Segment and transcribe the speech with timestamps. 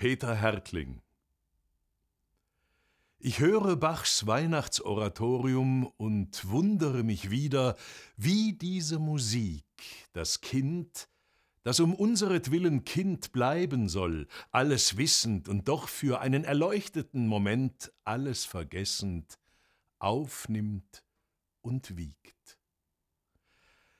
[0.00, 1.02] Peter Hertling
[3.18, 7.76] Ich höre Bachs Weihnachtsoratorium und wundere mich wieder,
[8.16, 9.66] wie diese Musik
[10.14, 11.06] das Kind,
[11.64, 18.46] das um unseretwillen Kind bleiben soll, alles wissend und doch für einen erleuchteten Moment alles
[18.46, 19.38] vergessend,
[19.98, 21.04] aufnimmt
[21.60, 22.56] und wiegt.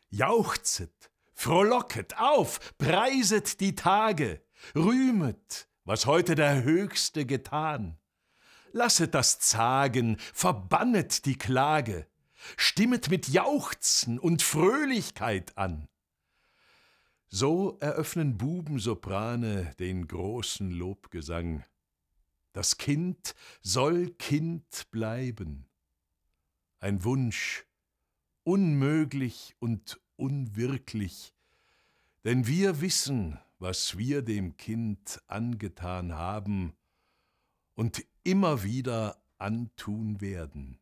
[0.08, 4.40] Jauchzet, frohlocket auf, preiset die Tage,
[4.74, 7.98] rühmet, was heute der Höchste getan.
[8.70, 12.06] Lasset das Zagen, verbannet die Klage,
[12.56, 15.88] stimmet mit Jauchzen und Fröhlichkeit an.
[17.26, 21.64] So eröffnen Bubensoprane den großen Lobgesang.
[22.52, 25.66] Das Kind soll Kind bleiben.
[26.78, 27.66] Ein Wunsch,
[28.44, 31.34] unmöglich und unwirklich,
[32.22, 36.72] denn wir wissen, was wir dem Kind angetan haben
[37.74, 40.79] und immer wieder antun werden.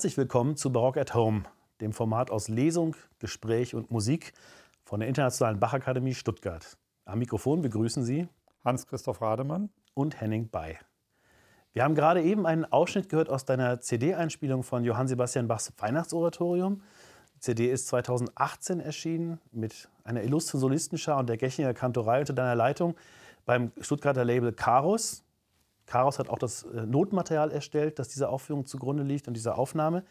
[0.00, 1.42] Herzlich willkommen zu Barock at Home,
[1.82, 4.32] dem Format aus Lesung, Gespräch und Musik
[4.82, 6.78] von der Internationalen Bachakademie Stuttgart.
[7.04, 8.26] Am Mikrofon begrüßen Sie
[8.64, 10.78] Hans-Christoph Rademann und Henning Bay.
[11.74, 16.80] Wir haben gerade eben einen Ausschnitt gehört aus deiner CD-Einspielung von Johann Sebastian Bachs Weihnachtsoratorium.
[17.34, 22.54] Die CD ist 2018 erschienen mit einer illustren Solistenschar und der Gechinger Kantorei unter deiner
[22.54, 22.96] Leitung
[23.44, 25.24] beim Stuttgarter Label Karus.
[25.90, 30.04] Karos hat auch das äh, Notenmaterial erstellt, das dieser Aufführung zugrunde liegt und dieser Aufnahme.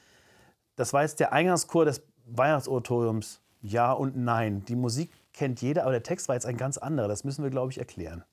[0.75, 3.41] Das war jetzt der Eingangschor des Weihnachtsoratoriums.
[3.61, 4.63] Ja und Nein.
[4.65, 7.07] Die Musik kennt jeder, aber der Text war jetzt ein ganz anderer.
[7.07, 8.25] Das müssen wir, glaube ich, erklären.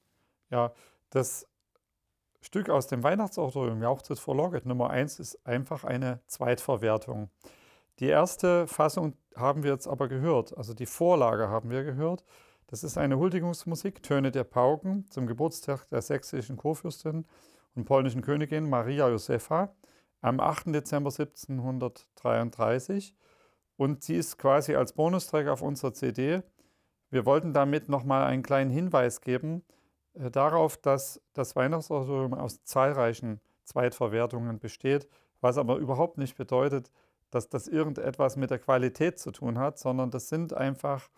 [0.51, 0.73] Ja,
[1.11, 1.47] das
[2.41, 7.31] Stück aus dem Weihnachtsoratorium, Jauchzit vor Loget Nummer 1, ist einfach eine Zweitverwertung.
[8.01, 12.25] Die erste Fassung haben wir jetzt aber gehört, also die Vorlage haben wir gehört.
[12.69, 17.25] Das ist eine Huldigungsmusik, Töne der Pauken, zum Geburtstag der sächsischen Kurfürstin
[17.77, 19.73] und polnischen Königin Maria Josefa
[20.21, 20.75] am 8.
[20.75, 23.15] Dezember 1733.
[23.77, 26.43] Und sie ist quasi als Bonustrack auf unserer CD.
[27.11, 29.63] Wir wollten damit nochmal einen kleinen Hinweis geben
[30.15, 35.07] äh, darauf, dass das Weihnachtsoratorium aus zahlreichen Zweitverwertungen besteht,
[35.41, 36.91] was aber überhaupt nicht bedeutet,
[37.31, 41.09] dass das irgendetwas mit der Qualität zu tun hat, sondern das sind einfach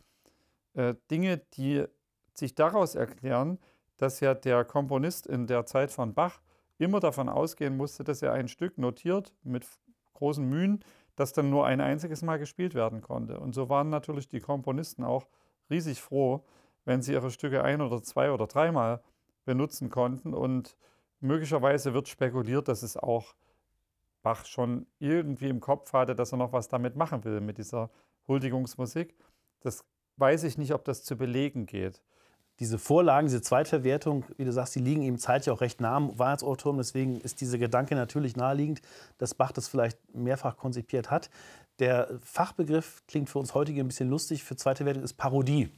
[0.75, 1.85] äh, Dinge, die
[2.35, 3.59] sich daraus erklären,
[3.97, 6.41] dass ja der Komponist in der Zeit von Bach
[6.79, 9.67] immer davon ausgehen musste, dass er ein Stück notiert mit
[10.15, 10.85] großen Mühen,
[11.17, 13.41] das dann nur ein einziges Mal gespielt werden konnte.
[13.41, 15.27] Und so waren natürlich die Komponisten auch
[15.69, 16.45] riesig froh,
[16.85, 19.03] wenn sie ihre Stücke ein oder zwei oder dreimal
[19.45, 20.33] benutzen konnten.
[20.33, 20.77] Und
[21.21, 23.35] möglicherweise wird spekuliert, dass es auch
[24.23, 27.91] Bach schon irgendwie im Kopf hatte, dass er noch was damit machen will, mit dieser
[28.29, 29.17] Huldigungsmusik.
[29.61, 29.85] Das
[30.19, 32.01] weiß ich nicht, ob das zu belegen geht.
[32.61, 36.19] Diese Vorlagen, diese Zweitverwertung, wie du sagst, die liegen ihm zeitlich auch recht nah am
[36.19, 36.79] Weihnachtsautortum.
[36.79, 38.83] Deswegen ist dieser Gedanke natürlich naheliegend,
[39.19, 41.31] dass Bach das vielleicht mehrfach konzipiert hat.
[41.79, 44.43] Der Fachbegriff klingt für uns heutige ein bisschen lustig.
[44.43, 45.71] Für zweite Wertung ist Parodie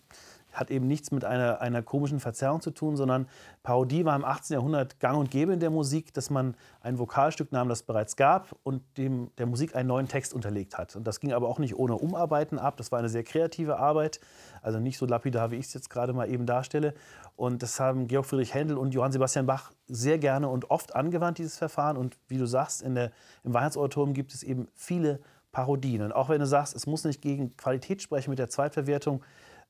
[0.52, 3.26] hat eben nichts mit einer, einer komischen Verzerrung zu tun, sondern
[3.62, 4.54] Parodie war im 18.
[4.54, 8.56] Jahrhundert gang und gäbe in der Musik, dass man ein Vokalstück nahm, das bereits gab
[8.62, 10.96] und dem, der Musik einen neuen Text unterlegt hat.
[10.96, 12.76] Und das ging aber auch nicht ohne Umarbeiten ab.
[12.76, 14.20] Das war eine sehr kreative Arbeit,
[14.62, 16.94] also nicht so lapidar, wie ich es jetzt gerade mal eben darstelle.
[17.36, 21.38] Und das haben Georg Friedrich Händel und Johann Sebastian Bach sehr gerne und oft angewandt,
[21.38, 21.96] dieses Verfahren.
[21.96, 23.12] Und wie du sagst, in der,
[23.44, 25.20] im Weihnachtsautorium gibt es eben viele
[25.52, 26.02] Parodien.
[26.02, 29.22] Und auch wenn du sagst, es muss nicht gegen Qualität sprechen mit der Zweitverwertung,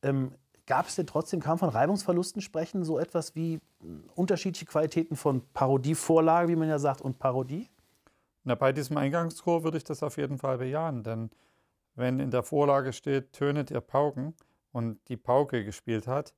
[0.03, 0.33] ähm,
[0.71, 5.17] Gab es denn trotzdem, kann man von Reibungsverlusten sprechen, so etwas wie hm, unterschiedliche Qualitäten
[5.17, 7.69] von Parodievorlage, wie man ja sagt, und Parodie?
[8.45, 11.31] Na, bei diesem Eingangschor würde ich das auf jeden Fall bejahen, denn
[11.97, 14.33] wenn in der Vorlage steht, tönet ihr Pauken
[14.71, 16.35] und die Pauke gespielt hat,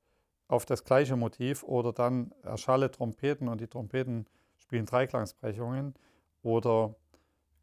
[0.47, 4.25] auf das gleiche Motiv oder dann erschalle Trompeten und die Trompeten
[4.57, 5.93] spielen Dreiklangsbrechungen
[6.41, 6.95] oder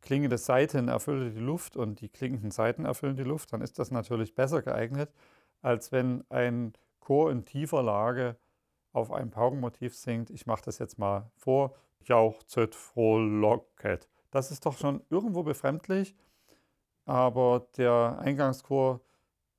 [0.03, 3.91] klingende Saiten erfüllen die Luft und die klingenden Saiten erfüllen die Luft, dann ist das
[3.91, 5.11] natürlich besser geeignet,
[5.63, 8.37] als wenn ein Chor in tiefer Lage
[8.93, 10.31] auf einem Paukenmotiv singt.
[10.31, 11.75] Ich mache das jetzt mal vor.
[12.05, 14.09] Jauchzet frohlocket.
[14.31, 16.17] Das ist doch schon irgendwo befremdlich,
[17.05, 19.01] aber der Eingangschor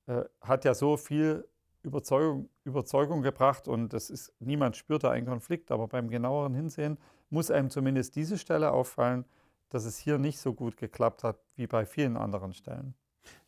[0.06, 1.46] äh, hat ja so viel
[1.82, 6.98] Überzeugung, Überzeugung gebracht und das ist, niemand spürt da einen Konflikt, aber beim genaueren Hinsehen
[7.30, 9.24] muss einem zumindest diese Stelle auffallen,
[9.68, 12.94] dass es hier nicht so gut geklappt hat wie bei vielen anderen Stellen.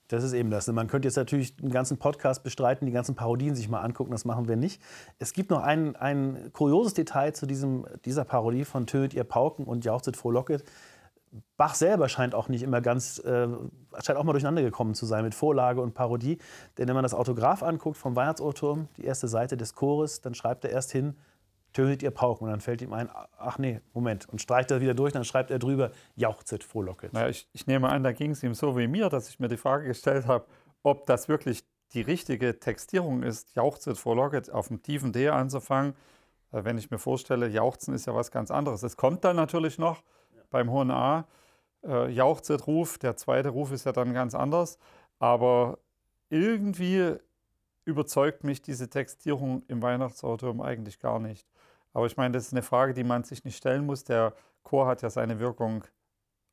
[0.08, 0.66] Das ist eben das.
[0.68, 4.24] Man könnte jetzt natürlich einen ganzen Podcast bestreiten, die ganzen Parodien sich mal angucken, das
[4.24, 4.82] machen wir nicht.
[5.18, 9.64] Es gibt noch ein, ein kurioses Detail zu diesem, dieser Parodie von Tötet ihr Pauken
[9.64, 10.64] und Jauchzet frohlocket.
[11.56, 13.48] Bach selber scheint auch nicht immer ganz, äh,
[14.00, 16.38] scheint auch mal durcheinander gekommen zu sein mit Vorlage und Parodie.
[16.78, 20.64] Denn wenn man das Autograph anguckt vom Weihnachtsauturm, die erste Seite des Chores, dann schreibt
[20.64, 21.16] er erst hin,
[21.74, 22.46] tötet ihr Pauken.
[22.46, 24.26] Und dann fällt ihm ein, ach nee, Moment.
[24.30, 27.12] Und streicht er wieder durch, dann schreibt er drüber, jauchzet frohlocket.
[27.12, 29.48] Naja, ich, ich nehme an, da ging es ihm so wie mir, dass ich mir
[29.48, 30.46] die Frage gestellt habe,
[30.82, 35.94] ob das wirklich die richtige Textierung ist, jauchzet frohlocket auf dem tiefen D anzufangen.
[36.52, 38.82] Äh, wenn ich mir vorstelle, jauchzen ist ja was ganz anderes.
[38.82, 40.02] Es kommt dann natürlich noch
[40.34, 40.42] ja.
[40.50, 41.26] beim hohen A,
[41.84, 44.78] äh, jauchzet Ruf, der zweite Ruf ist ja dann ganz anders.
[45.18, 45.78] Aber
[46.30, 47.16] irgendwie
[47.84, 51.46] überzeugt mich diese Textierung im Weihnachtsauto eigentlich gar nicht.
[51.94, 54.04] Aber ich meine, das ist eine Frage, die man sich nicht stellen muss.
[54.04, 55.84] Der Chor hat ja seine Wirkung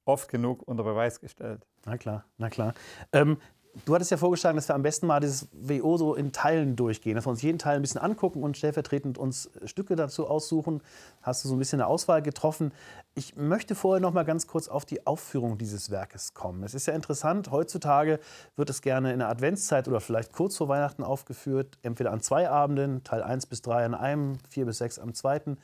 [0.06, 1.68] oft genug unter Beweis gestellt.
[1.86, 2.74] Na klar, na klar.
[3.12, 3.38] Ähm,
[3.86, 7.16] du hattest ja vorgeschlagen, dass wir am besten mal dieses WO so in Teilen durchgehen,
[7.16, 10.82] dass wir uns jeden Teil ein bisschen angucken und stellvertretend uns Stücke dazu aussuchen.
[11.22, 12.72] Hast du so ein bisschen eine Auswahl getroffen.
[13.16, 16.64] Ich möchte vorher noch mal ganz kurz auf die Aufführung dieses Werkes kommen.
[16.64, 18.20] Es ist ja interessant, heutzutage
[18.56, 22.50] wird es gerne in der Adventszeit oder vielleicht kurz vor Weihnachten aufgeführt, entweder an zwei
[22.50, 25.58] Abenden, Teil 1 bis 3 an einem, 4 bis 6 am zweiten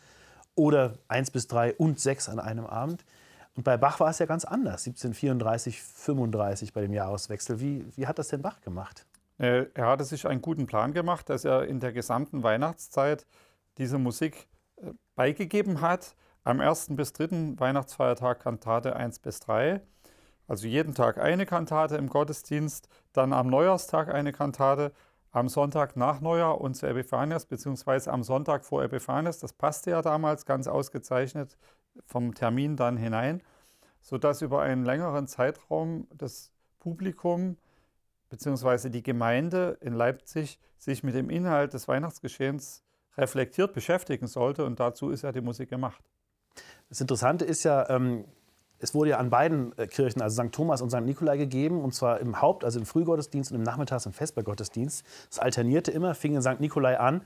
[0.55, 3.05] oder 1 bis 3 und 6 an einem Abend.
[3.57, 7.59] Und bei Bach war es ja ganz anders, 1734, 35 bei dem Jahreswechsel.
[7.59, 9.07] Wie, wie hat das denn Bach gemacht?
[9.39, 13.25] Äh, er hatte sich einen guten Plan gemacht, dass er in der gesamten Weihnachtszeit
[13.79, 16.15] diese Musik äh, beigegeben hat.
[16.43, 19.81] Am ersten bis dritten Weihnachtsfeiertag Kantate 1 bis 3.
[20.47, 24.93] Also jeden Tag eine Kantate im Gottesdienst, dann am Neujahrstag eine Kantate,
[25.31, 29.39] am Sonntag nach Neujahr und zu Epiphanias, beziehungsweise am Sonntag vor Epiphanias.
[29.39, 31.57] Das passte ja damals ganz ausgezeichnet
[32.05, 33.41] vom Termin dann hinein,
[34.01, 37.57] sodass über einen längeren Zeitraum das Publikum
[38.29, 38.89] bzw.
[38.89, 42.83] die Gemeinde in Leipzig sich mit dem Inhalt des Weihnachtsgeschehens
[43.17, 46.03] reflektiert beschäftigen sollte und dazu ist ja die Musik gemacht.
[46.89, 48.25] Das Interessante ist ja, ähm,
[48.79, 50.51] es wurde ja an beiden äh, Kirchen, also St.
[50.51, 51.01] Thomas und St.
[51.01, 55.05] Nikolai, gegeben, und zwar im Haupt-, also im Frühgottesdienst und im Nachmittags- und Vespergottesdienst.
[55.31, 56.59] Es alternierte immer, fing in St.
[56.59, 57.21] Nikolai an.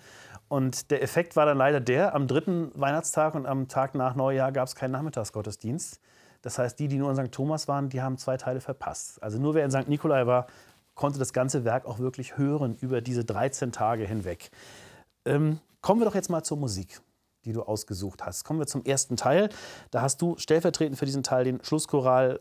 [0.51, 4.51] Und der Effekt war dann leider der, am dritten Weihnachtstag und am Tag nach Neujahr
[4.51, 6.01] gab es keinen Nachmittagsgottesdienst.
[6.41, 7.31] Das heißt, die, die nur in St.
[7.31, 9.23] Thomas waren, die haben zwei Teile verpasst.
[9.23, 9.87] Also nur wer in St.
[9.87, 10.47] Nikolai war,
[10.93, 14.51] konnte das ganze Werk auch wirklich hören über diese 13 Tage hinweg.
[15.23, 16.99] Ähm, kommen wir doch jetzt mal zur Musik
[17.43, 18.43] die du ausgesucht hast.
[18.43, 19.49] Kommen wir zum ersten Teil.
[19.89, 22.39] Da hast du stellvertretend für diesen Teil den Schlusschoral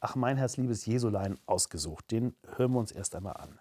[0.00, 2.10] Ach mein Herz, liebes Jesulein ausgesucht.
[2.10, 3.58] Den hören wir uns erst einmal an.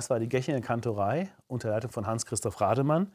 [0.00, 3.12] Das war die Gächinger Kantorei unter Leitung von Hans-Christoph Rademann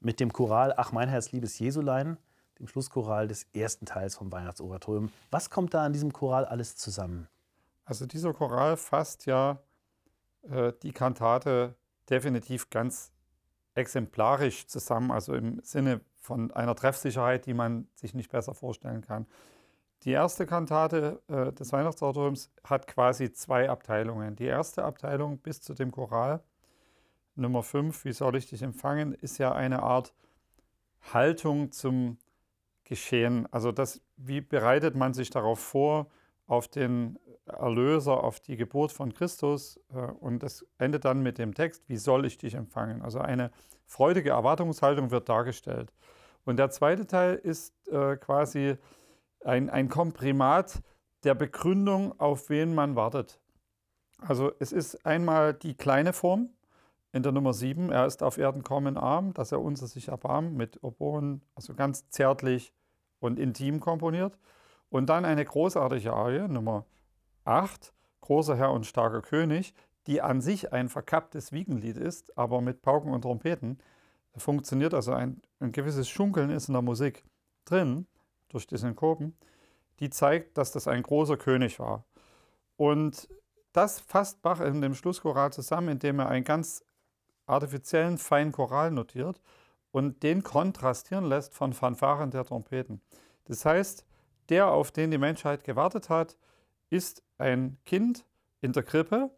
[0.00, 2.18] mit dem Choral Ach mein Herz, liebes Jesulein,
[2.58, 5.12] dem Schlusschoral des ersten Teils vom Weihnachtsoratorium.
[5.30, 7.28] Was kommt da an diesem Choral alles zusammen?
[7.84, 9.60] Also dieser Choral fasst ja
[10.42, 11.76] äh, die Kantate
[12.10, 13.12] definitiv ganz
[13.76, 19.26] exemplarisch zusammen, also im Sinne von einer Treffsicherheit, die man sich nicht besser vorstellen kann.
[20.04, 24.36] Die erste Kantate äh, des Weihnachtsoratoriums hat quasi zwei Abteilungen.
[24.36, 26.42] Die erste Abteilung bis zu dem Choral,
[27.36, 30.12] Nummer 5, wie soll ich dich empfangen, ist ja eine Art
[31.12, 32.18] Haltung zum
[32.84, 33.48] Geschehen.
[33.50, 36.08] Also das, wie bereitet man sich darauf vor,
[36.46, 39.80] auf den Erlöser, auf die Geburt von Christus.
[39.90, 43.00] Äh, und das endet dann mit dem Text, wie soll ich dich empfangen?
[43.00, 43.50] Also eine
[43.86, 45.94] freudige Erwartungshaltung wird dargestellt.
[46.44, 48.76] Und der zweite Teil ist äh, quasi
[49.44, 50.82] ein, ein Komprimat
[51.24, 53.40] der Begründung, auf wen man wartet.
[54.18, 56.50] Also es ist einmal die kleine Form
[57.12, 60.54] in der Nummer 7, er ist auf Erden kommen arm, dass er unser sich erbarmt,
[60.54, 62.72] mit Oboen, also ganz zärtlich
[63.20, 64.38] und intim komponiert.
[64.90, 66.86] Und dann eine großartige Arie, Nummer
[67.44, 69.74] 8, großer Herr und starker König,
[70.06, 73.78] die an sich ein verkapptes Wiegenlied ist, aber mit Pauken und Trompeten
[74.36, 77.24] funktioniert, also ein, ein gewisses Schunkeln ist in der Musik
[77.64, 78.06] drin
[78.54, 79.36] durch die Synkopen,
[80.00, 82.04] die zeigt, dass das ein großer König war.
[82.76, 83.28] Und
[83.72, 86.84] das fasst Bach in dem Schlusschoral zusammen, indem er einen ganz
[87.46, 89.40] artifiziellen, feinen Choral notiert
[89.90, 93.00] und den kontrastieren lässt von Fanfaren der Trompeten.
[93.44, 94.06] Das heißt,
[94.48, 96.36] der, auf den die Menschheit gewartet hat,
[96.90, 98.24] ist ein Kind
[98.60, 99.30] in der Krippe,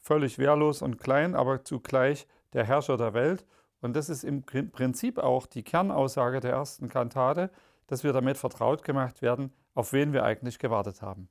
[0.00, 3.46] völlig wehrlos und klein, aber zugleich der Herrscher der Welt.
[3.80, 7.50] Und das ist im Prinzip auch die Kernaussage der ersten Kantate,
[7.90, 11.28] dass wir damit vertraut gemacht werden, auf wen wir eigentlich gewartet haben.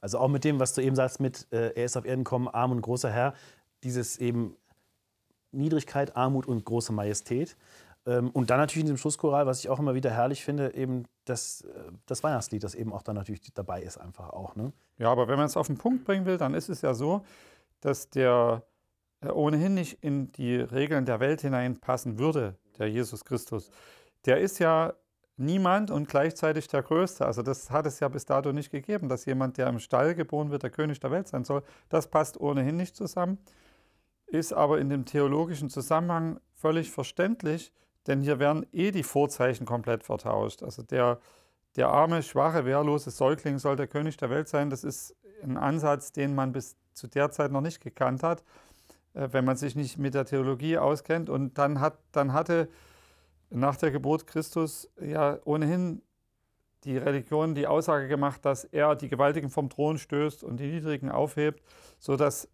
[0.00, 2.46] Also auch mit dem, was du eben sagst, mit äh, er ist auf Erden kommen,
[2.46, 3.34] arm und großer Herr,
[3.82, 4.56] dieses eben
[5.50, 7.56] Niedrigkeit, Armut und große Majestät.
[8.06, 11.06] Ähm, und dann natürlich in dem Schlusschoral, was ich auch immer wieder herrlich finde, eben
[11.24, 14.54] das, äh, das Weihnachtslied, das eben auch dann natürlich dabei ist, einfach auch.
[14.54, 14.72] Ne?
[14.98, 17.24] Ja, aber wenn man es auf den Punkt bringen will, dann ist es ja so,
[17.80, 18.62] dass der
[19.22, 23.70] äh, ohnehin nicht in die Regeln der Welt hineinpassen würde, der Jesus Christus.
[24.24, 24.94] Der ist ja
[25.36, 27.26] niemand und gleichzeitig der Größte.
[27.26, 30.50] Also das hat es ja bis dato nicht gegeben, dass jemand, der im Stall geboren
[30.50, 31.62] wird, der König der Welt sein soll.
[31.88, 33.38] Das passt ohnehin nicht zusammen,
[34.26, 37.72] ist aber in dem theologischen Zusammenhang völlig verständlich,
[38.06, 40.62] denn hier werden eh die Vorzeichen komplett vertauscht.
[40.62, 41.18] Also der,
[41.76, 44.70] der arme, schwache, wehrlose Säugling soll der König der Welt sein.
[44.70, 48.42] Das ist ein Ansatz, den man bis zu der Zeit noch nicht gekannt hat,
[49.12, 51.28] äh, wenn man sich nicht mit der Theologie auskennt.
[51.28, 52.68] Und dann, hat, dann hatte
[53.50, 56.02] nach der Geburt Christus ja ohnehin
[56.84, 61.10] die Religion die Aussage gemacht, dass er die Gewaltigen vom Thron stößt und die Niedrigen
[61.10, 61.62] aufhebt,
[61.98, 62.48] sodass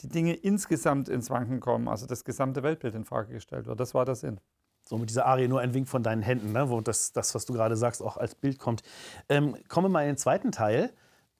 [0.00, 3.78] die Dinge insgesamt ins Wanken kommen, also das gesamte Weltbild in Frage gestellt wird.
[3.78, 4.40] Das war der Sinn.
[4.88, 6.70] So mit dieser Arie nur ein Wink von deinen Händen, ne?
[6.70, 8.82] wo das, das, was du gerade sagst, auch als Bild kommt.
[9.28, 10.92] Ähm, kommen wir mal in den zweiten Teil.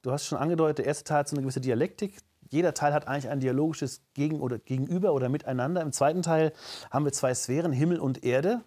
[0.03, 2.19] Du hast schon angedeutet, der erste Teil hat so eine gewisse Dialektik.
[2.51, 5.81] jeder Teil hat eigentlich ein dialogisches Gegen oder Gegenüber oder Miteinander.
[5.81, 6.53] Im zweiten Teil
[6.91, 8.63] haben wir zwei Sphären, Himmel und Erde,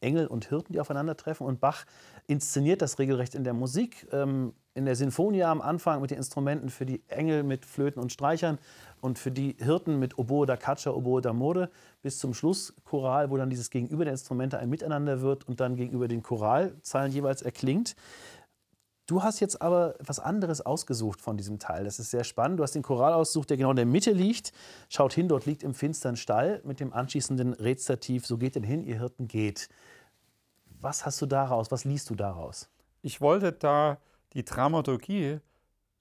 [0.00, 1.46] Engel und Hirten, die aufeinandertreffen.
[1.46, 1.84] Und Bach
[2.26, 4.06] inszeniert das regelrecht in der Musik.
[4.12, 8.12] Ähm, in der Sinfonia am Anfang mit den Instrumenten für die Engel mit Flöten und
[8.12, 8.58] Streichern
[9.00, 11.68] und für die Hirten mit Oboe da Caccia, Oboe da Mode
[12.00, 16.06] bis zum Schlusschoral, wo dann dieses Gegenüber der Instrumente ein Miteinander wird und dann gegenüber
[16.06, 17.96] den Choralzeilen jeweils erklingt.
[19.08, 21.84] Du hast jetzt aber etwas anderes ausgesucht von diesem Teil.
[21.84, 22.60] Das ist sehr spannend.
[22.60, 24.52] Du hast den Choral ausgesucht, der genau in der Mitte liegt.
[24.90, 28.84] Schaut hin, dort liegt im finstern Stall mit dem anschließenden Rezitativ, so geht denn hin,
[28.84, 29.70] ihr Hirten geht.
[30.78, 32.68] Was hast du daraus, was liest du daraus?
[33.00, 33.96] Ich wollte da
[34.34, 35.38] die Dramaturgie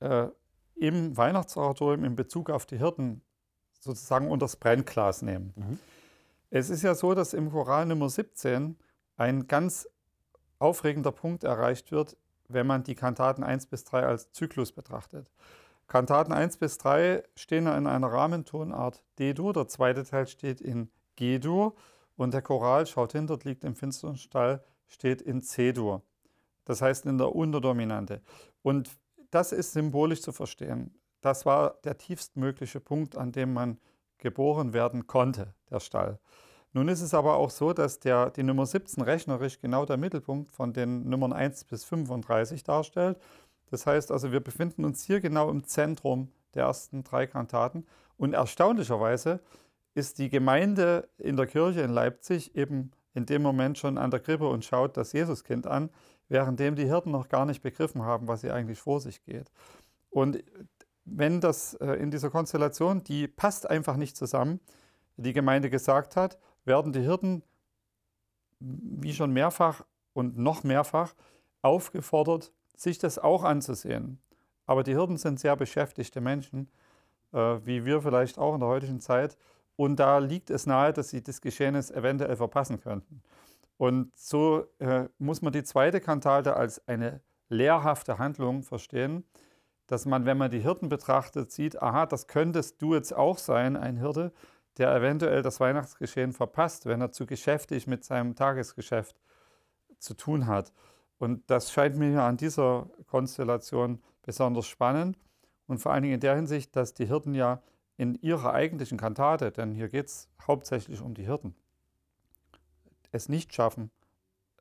[0.01, 0.27] äh,
[0.75, 3.21] im Weihnachtsoratorium in Bezug auf die Hirten
[3.79, 5.53] sozusagen unter das Brennglas nehmen.
[5.55, 5.79] Mhm.
[6.49, 8.75] Es ist ja so, dass im Choral Nummer 17
[9.15, 9.87] ein ganz
[10.59, 15.29] aufregender Punkt erreicht wird, wenn man die Kantaten 1 bis 3 als Zyklus betrachtet.
[15.87, 21.75] Kantaten 1 bis 3 stehen in einer Rahmentonart D-Dur, der zweite Teil steht in G-Dur
[22.17, 26.01] und der Choral, schaut hin, dort liegt im finsteren Stall, steht in C-Dur.
[26.65, 28.21] Das heißt in der Unterdominante.
[28.61, 28.91] Und
[29.31, 30.93] das ist symbolisch zu verstehen.
[31.21, 33.79] Das war der tiefstmögliche Punkt, an dem man
[34.17, 36.19] geboren werden konnte, der Stall.
[36.77, 40.51] Nun ist es aber auch so, dass der, die Nummer 17 rechnerisch genau der Mittelpunkt
[40.51, 43.17] von den Nummern 1 bis 35 darstellt.
[43.71, 47.87] Das heißt also, wir befinden uns hier genau im Zentrum der ersten drei Kantaten.
[48.15, 49.39] Und erstaunlicherweise
[49.95, 54.19] ist die Gemeinde in der Kirche in Leipzig eben in dem Moment schon an der
[54.19, 55.89] Krippe und schaut das Jesuskind an,
[56.29, 59.49] währenddem die Hirten noch gar nicht begriffen haben, was hier eigentlich vor sich geht.
[60.11, 60.43] Und
[61.05, 64.59] wenn das äh, in dieser Konstellation, die passt einfach nicht zusammen,
[65.15, 67.43] die Gemeinde gesagt hat, werden die Hirten,
[68.59, 69.83] wie schon mehrfach
[70.13, 71.15] und noch mehrfach,
[71.61, 74.19] aufgefordert, sich das auch anzusehen.
[74.65, 76.69] Aber die Hirten sind sehr beschäftigte Menschen,
[77.33, 79.37] äh, wie wir vielleicht auch in der heutigen Zeit.
[79.75, 83.21] Und da liegt es nahe, dass sie das Geschehnis eventuell verpassen könnten.
[83.77, 89.23] Und so äh, muss man die zweite Kantate als eine lehrhafte Handlung verstehen,
[89.85, 93.77] dass man, wenn man die Hirten betrachtet, sieht, aha, das könntest du jetzt auch sein,
[93.77, 94.33] ein Hirte,
[94.77, 99.19] der eventuell das Weihnachtsgeschehen verpasst, wenn er zu geschäftig mit seinem Tagesgeschäft
[99.99, 100.73] zu tun hat.
[101.17, 105.17] Und das scheint mir an dieser Konstellation besonders spannend
[105.65, 107.61] und vor allen Dingen in der Hinsicht, dass die Hirten ja
[107.97, 111.55] in ihrer eigentlichen Kantate, denn hier geht es hauptsächlich um die Hirten,
[113.11, 113.89] es nicht schaffen,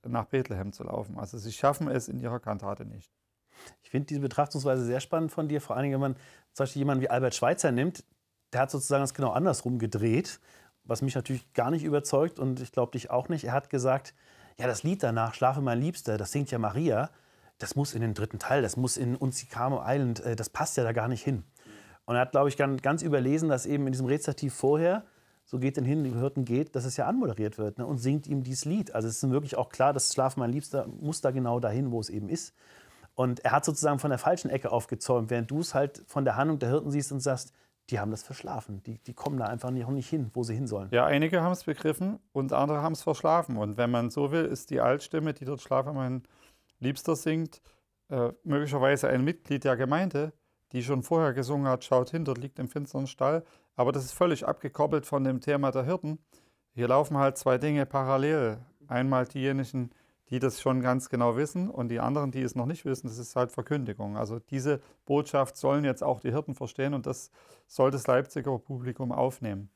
[0.02, 1.18] nach Bethlehem zu laufen.
[1.18, 3.12] Also sie schaffen es in ihrer Kantate nicht.
[3.82, 6.16] Ich finde diese Betrachtungsweise sehr spannend von dir, vor allen Dingen, wenn man
[6.52, 8.04] zum Beispiel jemanden wie Albert Schweitzer nimmt,
[8.56, 10.40] der hat sozusagen das genau andersrum gedreht,
[10.84, 13.44] was mich natürlich gar nicht überzeugt und ich glaube dich auch nicht.
[13.44, 14.14] Er hat gesagt,
[14.58, 17.10] ja, das Lied danach, Schlafe mein Liebster, das singt ja Maria,
[17.58, 20.84] das muss in den dritten Teil, das muss in Unzicamo Island, äh, das passt ja
[20.84, 21.44] da gar nicht hin.
[22.06, 25.04] Und er hat, glaube ich, ganz überlesen, dass eben in diesem Rezitativ vorher,
[25.44, 28.26] so geht denn hin, die Hirten geht, dass es ja anmoderiert wird ne, und singt
[28.26, 28.94] ihm dieses Lied.
[28.94, 32.00] Also es ist wirklich auch klar, dass Schlaf mein Liebster muss da genau dahin, wo
[32.00, 32.54] es eben ist.
[33.16, 36.36] Und er hat sozusagen von der falschen Ecke aufgezäumt, während du es halt von der
[36.36, 37.52] Handlung der Hirten siehst und sagst,
[37.90, 38.82] die haben das verschlafen.
[38.84, 40.88] Die, die kommen da einfach nicht, nicht hin, wo sie hin sollen.
[40.90, 43.56] Ja, einige haben es begriffen und andere haben es verschlafen.
[43.56, 46.22] Und wenn man so will, ist die Altstimme, die dort Schlafe mein
[46.80, 47.62] Liebster singt,
[48.08, 50.32] äh, möglicherweise ein Mitglied der Gemeinde,
[50.72, 53.44] die schon vorher gesungen hat, schaut hin, dort liegt im finsteren Stall.
[53.76, 56.18] Aber das ist völlig abgekoppelt von dem Thema der Hirten.
[56.74, 58.58] Hier laufen halt zwei Dinge parallel.
[58.88, 59.96] Einmal diejenigen, die
[60.30, 63.36] das schon ganz genau wissen und die anderen, die es noch nicht wissen, das ist
[63.36, 64.16] halt Verkündigung.
[64.16, 67.30] Also diese Botschaft sollen jetzt auch die Hirten verstehen und das
[67.66, 69.70] soll das Leipziger Publikum aufnehmen.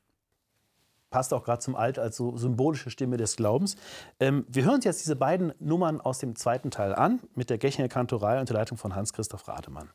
[1.09, 3.75] Passt auch gerade zum Alt als so symbolische Stimme des Glaubens.
[4.19, 7.57] Ähm, wir hören uns jetzt diese beiden Nummern aus dem zweiten Teil an mit der
[7.57, 9.89] Gächinger Kantorei unter Leitung von Hans-Christoph Rademann.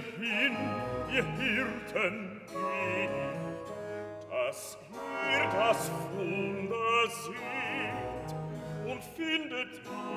[0.00, 0.56] hin,
[1.12, 3.66] ihr Hirten geht,
[4.30, 4.78] dass
[5.30, 8.30] ihr das Wunder seht
[8.90, 9.72] und findet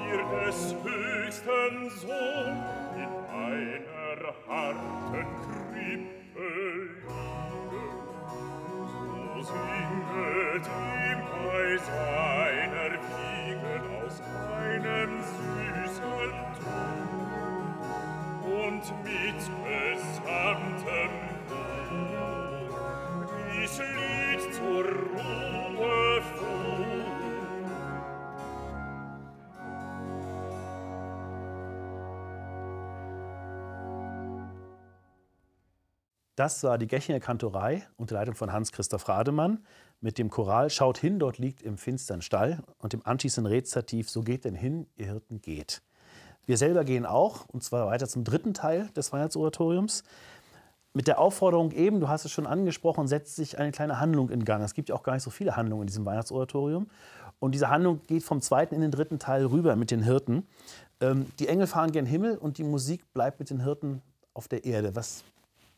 [0.07, 2.63] ihr des höchsten Sohn
[2.95, 6.19] in einer harten Krippe
[6.69, 7.03] liegen.
[9.35, 12.38] So singet ihm Kaiser,
[36.39, 39.59] Das war die Gechinger Kantorei unter Leitung von Hans-Christoph Rademann
[39.99, 44.21] mit dem Choral Schaut hin, dort liegt im finstern Stall und dem anschließenden Rezitativ So
[44.21, 45.81] geht denn hin, ihr Hirten geht.
[46.45, 50.05] Wir selber gehen auch, und zwar weiter zum dritten Teil des Weihnachtsoratoriums.
[50.93, 54.45] Mit der Aufforderung eben, du hast es schon angesprochen, setzt sich eine kleine Handlung in
[54.45, 54.63] Gang.
[54.63, 56.87] Es gibt ja auch gar nicht so viele Handlungen in diesem Weihnachtsoratorium.
[57.39, 60.47] Und diese Handlung geht vom zweiten in den dritten Teil rüber mit den Hirten.
[61.01, 64.01] Ähm, die Engel fahren gen Himmel und die Musik bleibt mit den Hirten
[64.33, 64.95] auf der Erde.
[64.95, 65.25] Was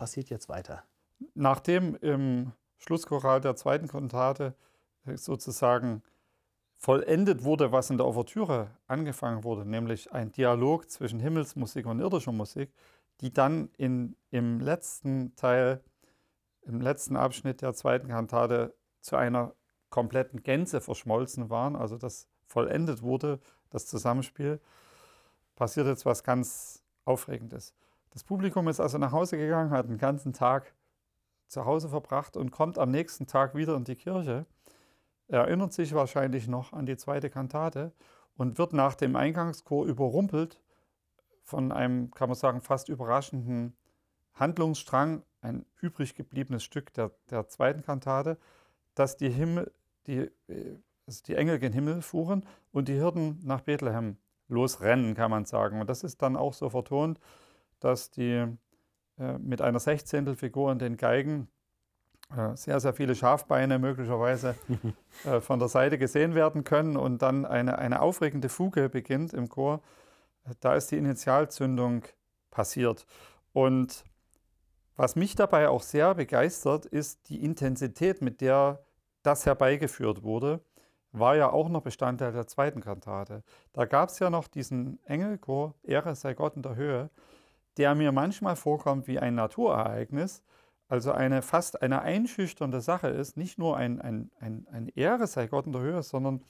[0.01, 0.81] passiert jetzt weiter?
[1.35, 4.55] Nachdem im Schlusschoral der zweiten Kantate
[5.13, 6.01] sozusagen
[6.75, 12.31] vollendet wurde, was in der Ouvertüre angefangen wurde, nämlich ein Dialog zwischen Himmelsmusik und irdischer
[12.31, 12.73] Musik,
[13.19, 15.83] die dann in, im letzten Teil,
[16.63, 19.53] im letzten Abschnitt der zweiten Kantate zu einer
[19.91, 24.59] kompletten Gänze verschmolzen waren, also das vollendet wurde, das Zusammenspiel,
[25.55, 27.75] passiert jetzt was ganz Aufregendes.
[28.11, 30.73] Das Publikum ist also nach Hause gegangen, hat den ganzen Tag
[31.47, 34.45] zu Hause verbracht und kommt am nächsten Tag wieder in die Kirche,
[35.27, 37.93] erinnert sich wahrscheinlich noch an die zweite Kantate
[38.35, 40.61] und wird nach dem Eingangschor überrumpelt
[41.43, 43.75] von einem, kann man sagen, fast überraschenden
[44.33, 48.37] Handlungsstrang, ein übrig gebliebenes Stück der, der zweiten Kantate,
[48.93, 49.71] dass die, Himmel,
[50.07, 50.29] die,
[51.07, 55.79] also die Engel gen Himmel fuhren und die Hirten nach Bethlehem losrennen, kann man sagen.
[55.79, 57.19] Und das ist dann auch so vertont,
[57.81, 58.47] dass die
[59.19, 61.47] äh, mit einer Sechzehntelfigur in den Geigen
[62.35, 64.55] äh, sehr, sehr viele Schafbeine möglicherweise
[65.25, 69.49] äh, von der Seite gesehen werden können und dann eine, eine aufregende Fuge beginnt im
[69.49, 69.81] Chor.
[70.59, 72.03] Da ist die Initialzündung
[72.49, 73.05] passiert.
[73.53, 74.05] Und
[74.95, 78.83] was mich dabei auch sehr begeistert, ist die Intensität, mit der
[79.23, 80.61] das herbeigeführt wurde,
[81.11, 83.43] war ja auch noch Bestandteil der zweiten Kantate.
[83.73, 87.09] Da gab es ja noch diesen Engelchor, Ehre sei Gott in der Höhe,
[87.77, 90.43] der mir manchmal vorkommt wie ein Naturereignis,
[90.87, 95.47] also eine fast eine einschüchternde Sache ist, nicht nur ein, ein, ein, ein Ehre sei
[95.47, 96.43] Gott in der Höhe, sondern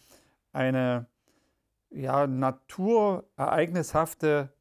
[0.52, 1.06] eine
[1.92, 4.52] ja, naturereignishafte,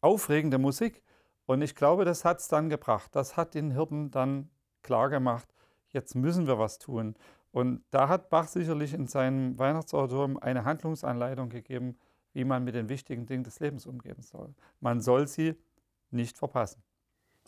[0.00, 1.04] aufregende Musik.
[1.46, 3.14] Und ich glaube, das hat es dann gebracht.
[3.14, 4.50] Das hat den Hirten dann
[4.82, 5.46] klar gemacht,
[5.90, 7.14] jetzt müssen wir was tun.
[7.52, 11.98] Und da hat Bach sicherlich in seinem Weihnachtsautorium eine Handlungsanleitung gegeben,
[12.32, 14.52] wie man mit den wichtigen Dingen des Lebens umgehen soll.
[14.80, 15.54] Man soll sie
[16.14, 16.82] nicht verpassen.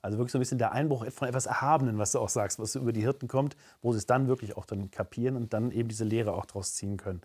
[0.03, 2.73] Also wirklich so ein bisschen der Einbruch von etwas Erhabenen, was du auch sagst, was
[2.73, 5.73] so über die Hirten kommt, wo sie es dann wirklich auch dann kapieren und dann
[5.73, 7.23] eben diese Lehre auch draus ziehen können.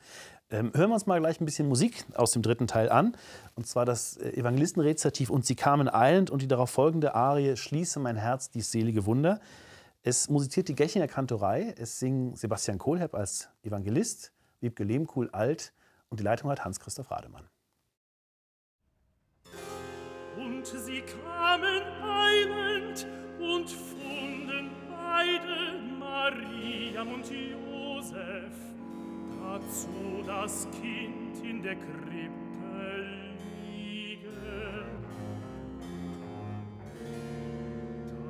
[0.50, 3.16] Ähm, hören wir uns mal gleich ein bisschen Musik aus dem dritten Teil an.
[3.56, 8.00] Und zwar das äh, Evangelistenrezitativ Und sie kamen eilend und die darauf folgende Arie Schließe
[8.00, 9.40] mein Herz, dies selige Wunder.
[10.02, 15.72] Es musiziert die Gechinger Kantorei, es singen Sebastian Kohlhepp als Evangelist, Wiebke Lehmkuhl alt
[16.10, 17.48] und die Leitung hat Hans-Christoph Rademann.
[20.36, 21.21] Und sie kamen
[21.60, 23.08] eilend
[23.40, 28.54] und funden beide, Mariam und Josef,
[29.42, 33.06] dazu das Kind in der Krippe
[33.68, 34.30] liegen.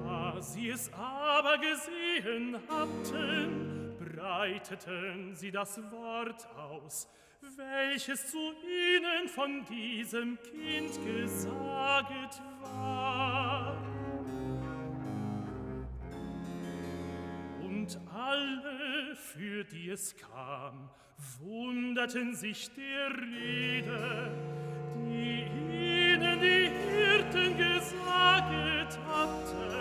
[0.04, 7.08] Da sie es aber gesehen hatten, breiteten sie das Wort aus,
[7.58, 13.78] welches zu ihnen von diesem Kind gesaget war.
[17.62, 20.90] Und alle, für die es kam,
[21.40, 24.32] wunderten sich der Rede,
[24.98, 29.81] die ihnen die Hirten gesaget hatten.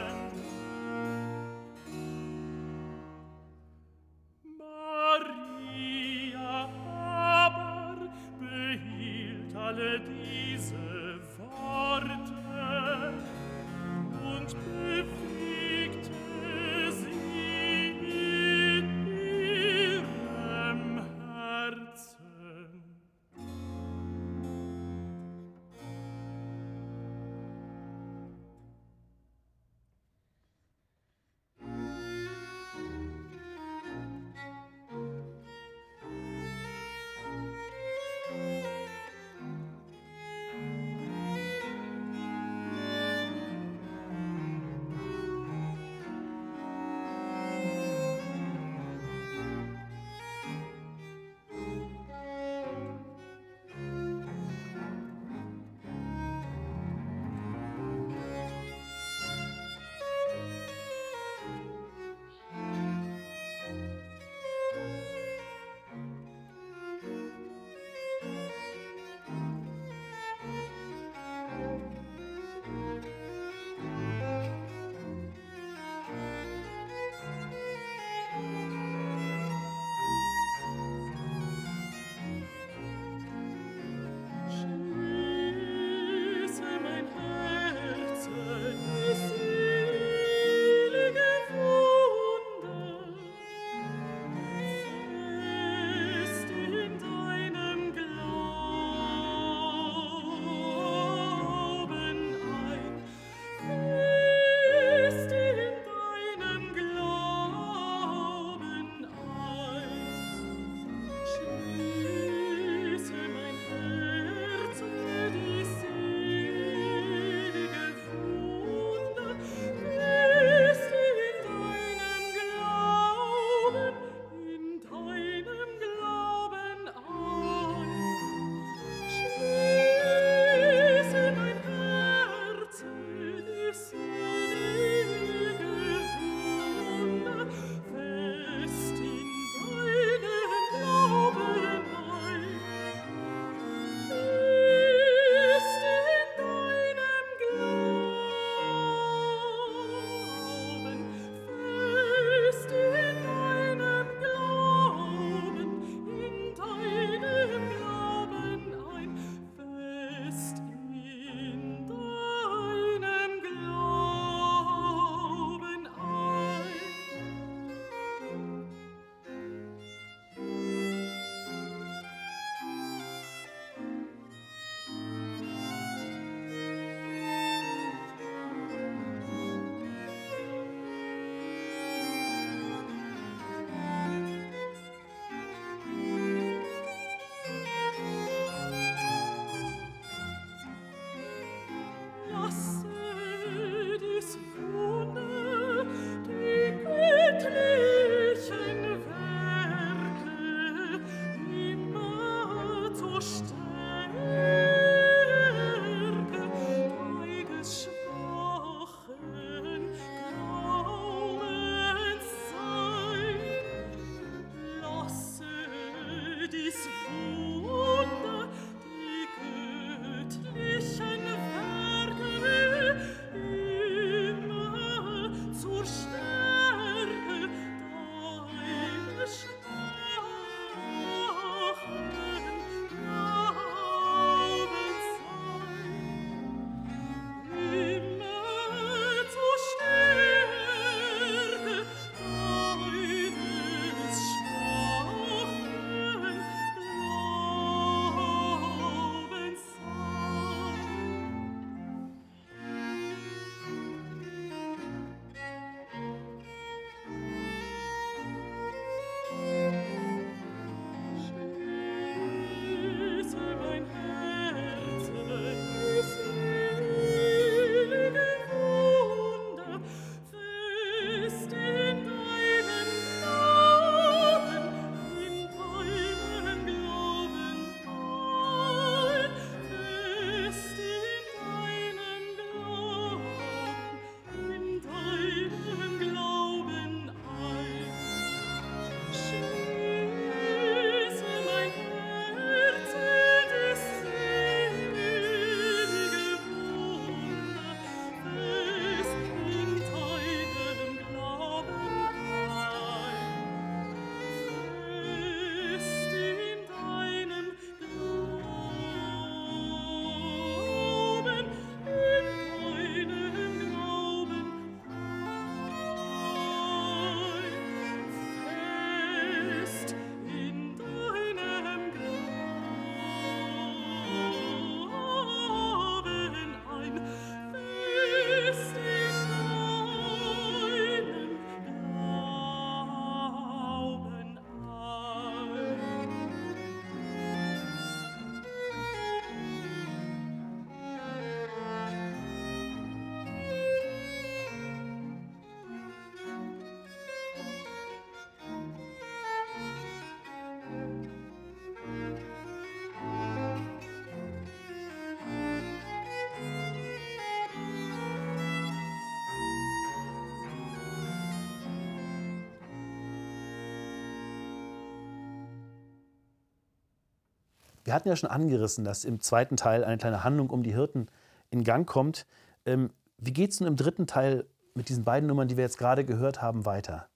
[367.90, 371.08] Wir hatten ja schon angerissen, dass im zweiten Teil eine kleine Handlung um die Hirten
[371.50, 372.24] in Gang kommt.
[372.64, 375.76] Ähm, wie geht es nun im dritten Teil mit diesen beiden Nummern, die wir jetzt
[375.76, 377.08] gerade gehört haben, weiter?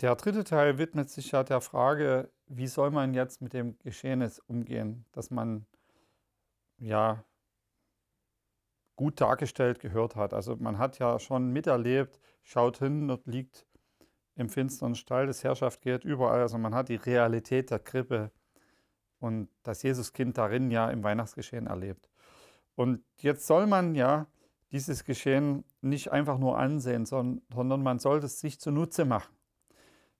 [0.00, 4.38] Der dritte Teil widmet sich ja der Frage, wie soll man jetzt mit dem Geschehnis
[4.38, 5.66] umgehen, dass man
[6.78, 7.22] ja
[8.96, 10.32] gut dargestellt gehört hat.
[10.32, 13.66] Also man hat ja schon miterlebt, schaut hin, dort liegt
[14.34, 16.40] im finsteren Stall, das Herrschaft geht überall.
[16.40, 18.30] Also man hat die Realität der Krippe
[19.22, 22.08] und das Jesuskind darin ja im Weihnachtsgeschehen erlebt.
[22.74, 24.26] Und jetzt soll man ja
[24.72, 29.32] dieses Geschehen nicht einfach nur ansehen, sondern man soll es sich zunutze machen.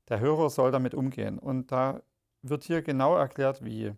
[0.08, 1.38] Der Hörer soll damit umgehen.
[1.38, 2.02] Und da
[2.42, 3.92] wird hier genau erklärt, wie.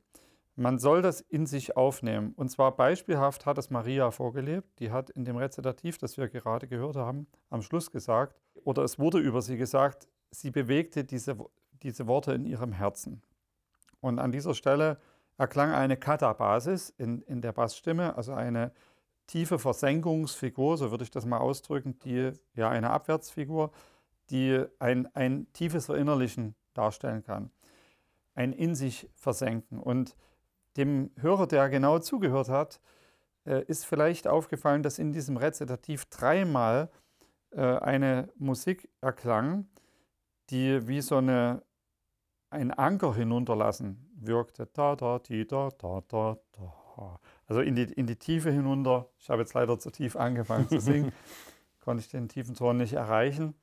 [0.56, 2.32] Man soll das in sich aufnehmen.
[2.36, 4.78] Und zwar beispielhaft hat es Maria vorgelebt.
[4.78, 8.98] Die hat in dem Rezitativ, das wir gerade gehört haben, am Schluss gesagt, oder es
[8.98, 11.36] wurde über sie gesagt, sie bewegte diese,
[11.82, 13.20] diese Worte in ihrem Herzen.
[14.04, 14.98] Und an dieser Stelle
[15.38, 18.70] erklang eine Katabasis in, in der Bassstimme, also eine
[19.26, 23.70] tiefe Versenkungsfigur, so würde ich das mal ausdrücken, die ja eine Abwärtsfigur,
[24.28, 27.50] die ein, ein tiefes Verinnerlichen darstellen kann.
[28.34, 29.78] Ein in sich versenken.
[29.78, 30.16] Und
[30.76, 32.82] dem Hörer, der genau zugehört hat,
[33.46, 36.90] äh, ist vielleicht aufgefallen, dass in diesem Rezitativ dreimal
[37.52, 39.66] äh, eine Musik erklang,
[40.50, 41.62] die wie so eine,
[42.54, 44.68] ein Anker hinunterlassen wirkte.
[44.72, 47.20] Da, da, die, da, da, da, da.
[47.46, 49.08] Also in die, in die Tiefe hinunter.
[49.18, 51.12] Ich habe jetzt leider zu tief angefangen zu singen,
[51.80, 53.54] konnte ich den tiefen Ton nicht erreichen.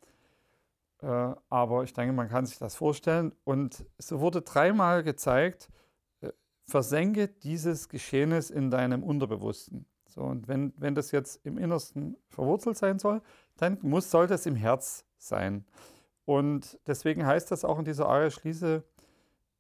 [1.02, 3.32] Äh, aber ich denke, man kann sich das vorstellen.
[3.44, 5.70] Und so wurde dreimal gezeigt,
[6.72, 9.86] versenke dieses Geschehnis in deinem Unterbewussten.
[10.08, 13.22] So, und wenn, wenn das jetzt im Innersten verwurzelt sein soll,
[13.58, 15.66] dann muss, soll das im Herz sein.
[16.32, 18.86] Und deswegen heißt das auch in dieser Arie, schließe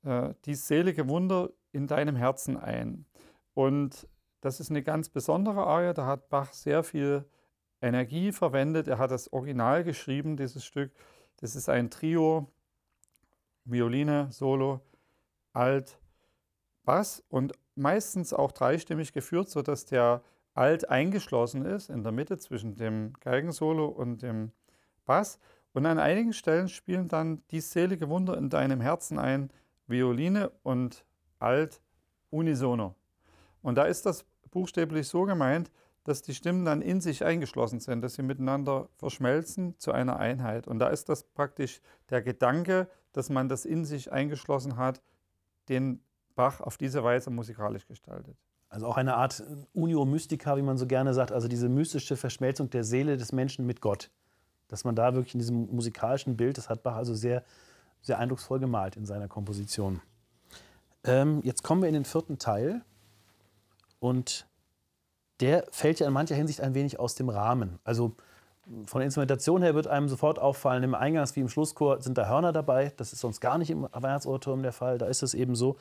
[0.05, 3.05] äh, die selige Wunder in deinem Herzen ein.
[3.53, 4.07] Und
[4.39, 7.25] das ist eine ganz besondere Arie, da hat Bach sehr viel
[7.81, 8.87] Energie verwendet.
[8.87, 10.93] Er hat das Original geschrieben, dieses Stück.
[11.41, 12.47] Das ist ein Trio,
[13.65, 14.79] Violine, Solo,
[15.51, 15.99] Alt,
[16.85, 22.75] Bass und meistens auch dreistimmig geführt, sodass der Alt eingeschlossen ist in der Mitte zwischen
[22.75, 24.53] dem Geigensolo und dem
[25.03, 25.37] Bass.
[25.73, 29.51] Und an einigen Stellen spielen dann die selige Wunder in deinem Herzen ein,
[29.87, 31.05] Violine und
[31.39, 31.81] Alt
[32.29, 32.95] unisono.
[33.61, 35.71] Und da ist das buchstäblich so gemeint,
[36.03, 40.67] dass die Stimmen dann in sich eingeschlossen sind, dass sie miteinander verschmelzen zu einer Einheit.
[40.67, 45.01] Und da ist das praktisch der Gedanke, dass man das in sich eingeschlossen hat,
[45.69, 46.01] den
[46.35, 48.35] Bach auf diese Weise musikalisch gestaltet.
[48.69, 52.69] Also auch eine Art Unio Mystica, wie man so gerne sagt, also diese mystische Verschmelzung
[52.69, 54.09] der Seele des Menschen mit Gott.
[54.71, 57.43] Dass man da wirklich in diesem musikalischen Bild, das hat Bach also sehr,
[58.01, 60.01] sehr eindrucksvoll gemalt in seiner Komposition.
[61.03, 62.81] Ähm, jetzt kommen wir in den vierten Teil
[63.99, 64.47] und
[65.41, 67.79] der fällt ja in mancher Hinsicht ein wenig aus dem Rahmen.
[67.83, 68.15] Also
[68.85, 72.29] von der Instrumentation her wird einem sofort auffallen, im Eingangs- wie im Schlusschor sind da
[72.29, 72.93] Hörner dabei.
[72.95, 75.75] Das ist sonst gar nicht im Weihnachtsoratorium der Fall, da ist es eben so.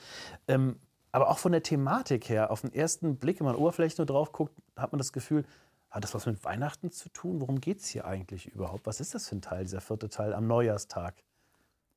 [0.49, 0.81] Ähm,
[1.13, 4.33] aber auch von der Thematik her, auf den ersten Blick, wenn man oberflächlich nur drauf
[4.33, 5.45] guckt, hat man das Gefühl,
[5.91, 7.41] hat das was mit Weihnachten zu tun?
[7.41, 8.87] Worum geht es hier eigentlich überhaupt?
[8.87, 11.23] Was ist das für ein Teil, dieser vierte Teil am Neujahrstag?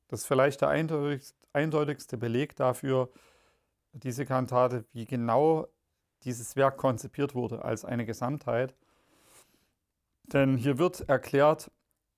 [0.08, 3.10] Das ist vielleicht der eindeutigste Beleg dafür,
[3.94, 5.68] diese Kantate, wie genau
[6.24, 8.76] dieses Werk konzipiert wurde als eine Gesamtheit.
[10.24, 11.70] Denn hier wird erklärt,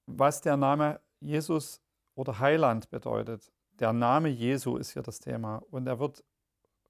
[0.05, 1.81] was der Name Jesus
[2.13, 3.51] oder Heiland bedeutet.
[3.79, 6.23] Der Name Jesu ist hier das Thema und er wird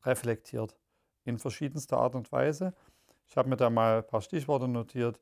[0.03, 0.77] reflektiert
[1.23, 2.73] in verschiedenster Art und Weise.
[3.27, 5.19] Ich habe mir da mal ein paar Stichworte notiert.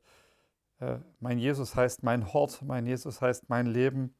[0.80, 4.14] Äh, mein Jesus heißt mein Hort, mein Jesus heißt mein Leben.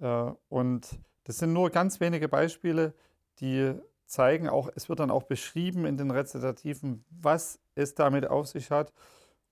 [0.00, 2.94] Äh, und das sind nur ganz wenige Beispiele,
[3.40, 3.74] die
[4.06, 8.70] zeigen, auch, es wird dann auch beschrieben in den Rezitativen, was es damit auf sich
[8.70, 8.92] hat.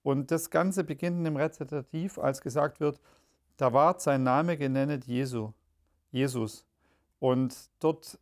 [0.03, 3.01] Und das Ganze beginnt im Rezitativ, als gesagt wird,
[3.57, 5.53] da ward sein Name genennet Jesu,
[6.11, 6.67] Jesus.
[7.19, 8.19] Und dort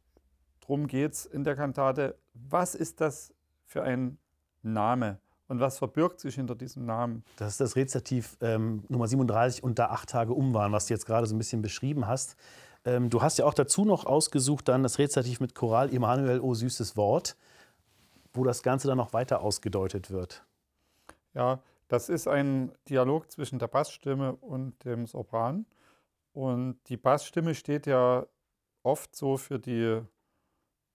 [0.61, 3.33] drum geht es in der Kantate, was ist das
[3.65, 4.19] für ein
[4.63, 7.25] Name und was verbirgt sich hinter diesem Namen?
[7.37, 10.95] Das ist das Rezitativ ähm, Nummer 37 und da acht Tage um waren, was du
[10.95, 12.37] jetzt gerade so ein bisschen beschrieben hast.
[12.85, 16.55] Ähm, du hast ja auch dazu noch ausgesucht dann das Rezitativ mit Choral Emanuel, o
[16.55, 17.37] süßes Wort,
[18.35, 20.45] wo das Ganze dann noch weiter ausgedeutet wird.
[21.35, 25.65] Ja, das ist ein Dialog zwischen der Bassstimme und dem Sopran.
[26.35, 28.27] Und die Bassstimme steht ja
[28.83, 30.01] oft so für die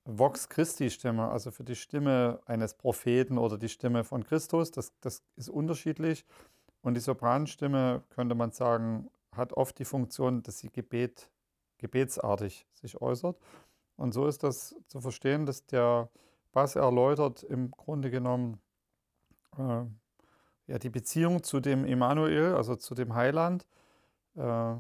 [0.06, 4.72] Vox Christi-Stimme, also für die Stimme eines Propheten oder die Stimme von Christus.
[4.72, 6.26] Das, das ist unterschiedlich.
[6.82, 11.30] Und die Sopranstimme, könnte man sagen, hat oft die Funktion, dass sie Gebet,
[11.78, 13.38] gebetsartig sich äußert.
[13.96, 16.10] Und so ist das zu verstehen, dass der
[16.52, 18.60] Bass erläutert im Grunde genommen
[19.58, 19.84] äh,
[20.68, 23.66] ja, die Beziehung zu dem Emanuel, also zu dem Heiland.
[24.36, 24.76] Äh,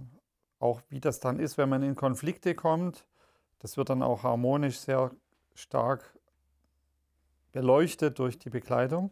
[0.59, 3.05] auch wie das dann ist, wenn man in Konflikte kommt.
[3.63, 5.11] Das wird dann auch harmonisch sehr
[5.55, 6.19] stark
[7.53, 9.11] beleuchtet durch die Bekleidung.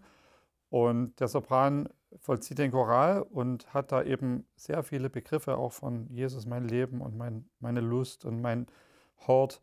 [0.70, 1.88] Und der Sopran
[2.18, 7.00] vollzieht den Choral und hat da eben sehr viele Begriffe auch von Jesus, mein Leben
[7.00, 8.68] und mein, meine Lust und mein
[9.26, 9.62] Hort.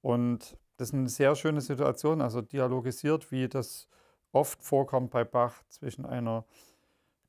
[0.00, 3.88] Und das ist eine sehr schöne Situation, also dialogisiert, wie das
[4.32, 6.46] oft vorkommt bei Bach zwischen einer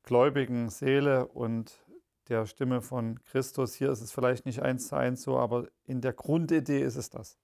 [0.02, 1.78] gläubigen Seele und
[2.28, 3.74] der Stimme von Christus.
[3.74, 7.10] Hier ist es vielleicht nicht eins zu eins so, aber in der Grundidee ist es
[7.10, 7.38] das.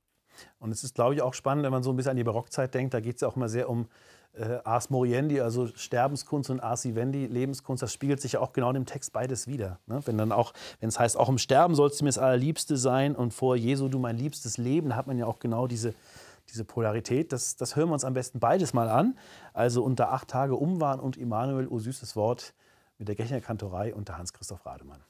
[0.59, 2.73] Und es ist, glaube ich, auch spannend, wenn man so ein bisschen an die Barockzeit
[2.75, 2.95] denkt.
[2.95, 3.89] Da geht es ja auch immer sehr um
[4.35, 7.83] äh, Ars Moriendi, also Sterbenskunst und Ars Vivendi, Lebenskunst.
[7.83, 9.81] Das spiegelt sich ja auch genau in dem Text beides wieder.
[9.87, 10.01] Ne?
[10.05, 13.17] Wenn dann auch, wenn es heißt, auch im Sterben sollst du mir das Allerliebste sein
[13.17, 15.95] und vor Jesu du mein liebstes Leben, da hat man ja auch genau diese,
[16.51, 17.33] diese Polarität.
[17.33, 19.19] Das, das hören wir uns am besten beides mal an.
[19.53, 22.55] Also unter acht Tage Umwahn und Immanuel, o süßes Wort,
[22.99, 25.01] mit der Gechner Kantorei unter Hans-Christoph Rademann.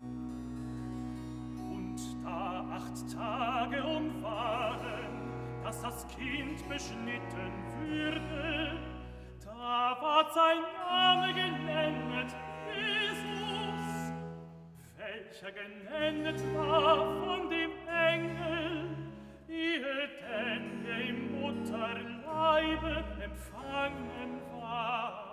[0.00, 5.32] Und da acht Tage umwaren,
[5.64, 8.78] dass das Kind beschnitten würde,
[9.42, 12.34] da ward sein Name genennet,
[12.74, 14.12] Jesus,
[14.98, 18.96] welcher genennet war von dem Engel,
[19.48, 25.32] ehe denn im Mutterleibe empfangen war.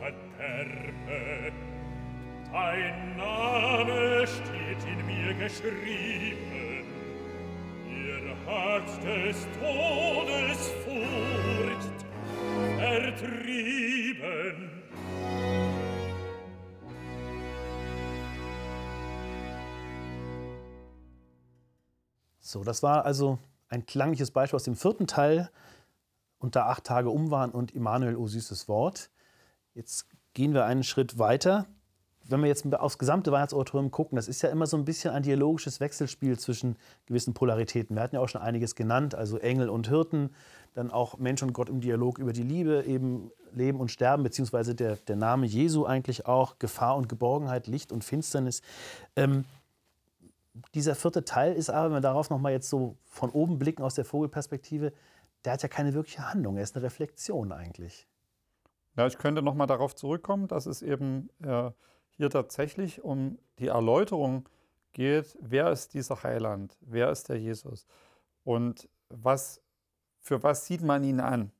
[0.00, 1.52] verderbe.
[2.52, 6.84] Dein Name steht in mir geschrieben,
[7.86, 12.04] Ihr hat des Todes Furcht
[12.76, 14.70] vertrieben.
[22.40, 23.38] So, das war also
[23.68, 25.50] ein klangliches Beispiel aus dem vierten Teil
[26.40, 29.10] unter acht Tage Umwahn und Immanuel, o süßes Wort.
[29.74, 31.66] Jetzt gehen wir einen Schritt weiter.
[32.24, 35.22] Wenn wir jetzt aufs gesamte Weihnachtsoratorium gucken, das ist ja immer so ein bisschen ein
[35.22, 37.96] dialogisches Wechselspiel zwischen gewissen Polaritäten.
[37.96, 40.30] Wir hatten ja auch schon einiges genannt, also Engel und Hirten,
[40.74, 44.74] dann auch Mensch und Gott im Dialog über die Liebe, eben Leben und Sterben, beziehungsweise
[44.74, 48.62] der, der Name Jesu eigentlich auch, Gefahr und Geborgenheit, Licht und Finsternis.
[49.16, 49.44] Ähm,
[50.74, 53.94] dieser vierte Teil ist aber, wenn wir darauf nochmal jetzt so von oben blicken aus
[53.94, 54.92] der Vogelperspektive,
[55.44, 58.06] der hat ja keine wirkliche Handlung, er ist eine Reflexion eigentlich.
[58.96, 61.70] Ja, ich könnte nochmal darauf zurückkommen, dass es eben äh,
[62.10, 64.48] hier tatsächlich um die Erläuterung
[64.92, 67.86] geht, wer ist dieser Heiland, wer ist der Jesus
[68.42, 69.62] und was
[70.20, 71.50] für was sieht man ihn an?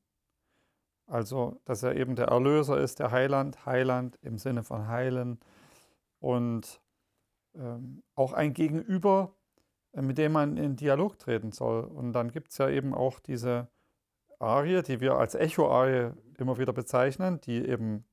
[1.07, 5.39] Also, dass er eben der Erlöser ist, der Heiland, Heiland im Sinne von heilen
[6.19, 6.79] und
[7.53, 9.33] ähm, auch ein Gegenüber,
[9.91, 11.83] äh, mit dem man in Dialog treten soll.
[11.83, 13.67] Und dann gibt es ja eben auch diese
[14.39, 18.05] Arie, die wir als Echo-Arie immer wieder bezeichnen, die eben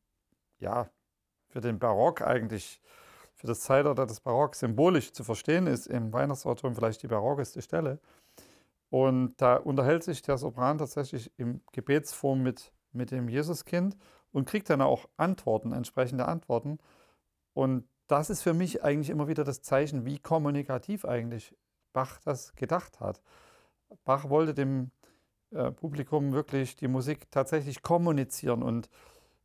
[0.58, 0.88] ja
[1.48, 2.80] für den Barock eigentlich,
[3.34, 8.00] für das Zeitalter des Barock symbolisch zu verstehen ist, im Weihnachtsautor vielleicht die barockeste Stelle.
[8.90, 13.96] Und da unterhält sich der Sopran tatsächlich im Gebetsform mit, mit dem Jesuskind
[14.32, 16.78] und kriegt dann auch Antworten, entsprechende Antworten.
[17.54, 21.54] Und das ist für mich eigentlich immer wieder das Zeichen, wie kommunikativ eigentlich
[21.92, 23.22] Bach das gedacht hat.
[24.04, 24.90] Bach wollte dem
[25.50, 28.88] äh, Publikum wirklich die Musik tatsächlich kommunizieren und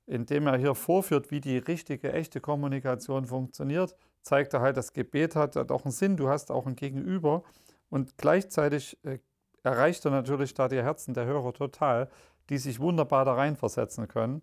[0.05, 5.35] indem er hier vorführt, wie die richtige, echte Kommunikation funktioniert, zeigt er halt, das Gebet
[5.35, 7.43] hat, hat auch einen Sinn, du hast auch ein Gegenüber
[7.89, 9.19] und gleichzeitig äh,
[9.63, 12.09] erreicht er natürlich da die Herzen der Hörer total,
[12.49, 14.41] die sich wunderbar da reinversetzen können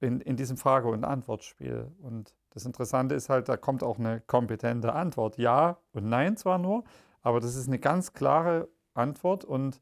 [0.00, 1.92] in, in diesem Frage- und Antwortspiel.
[2.00, 5.38] Und das Interessante ist halt, da kommt auch eine kompetente Antwort.
[5.38, 6.84] Ja und nein zwar nur,
[7.22, 9.80] aber das ist eine ganz klare Antwort und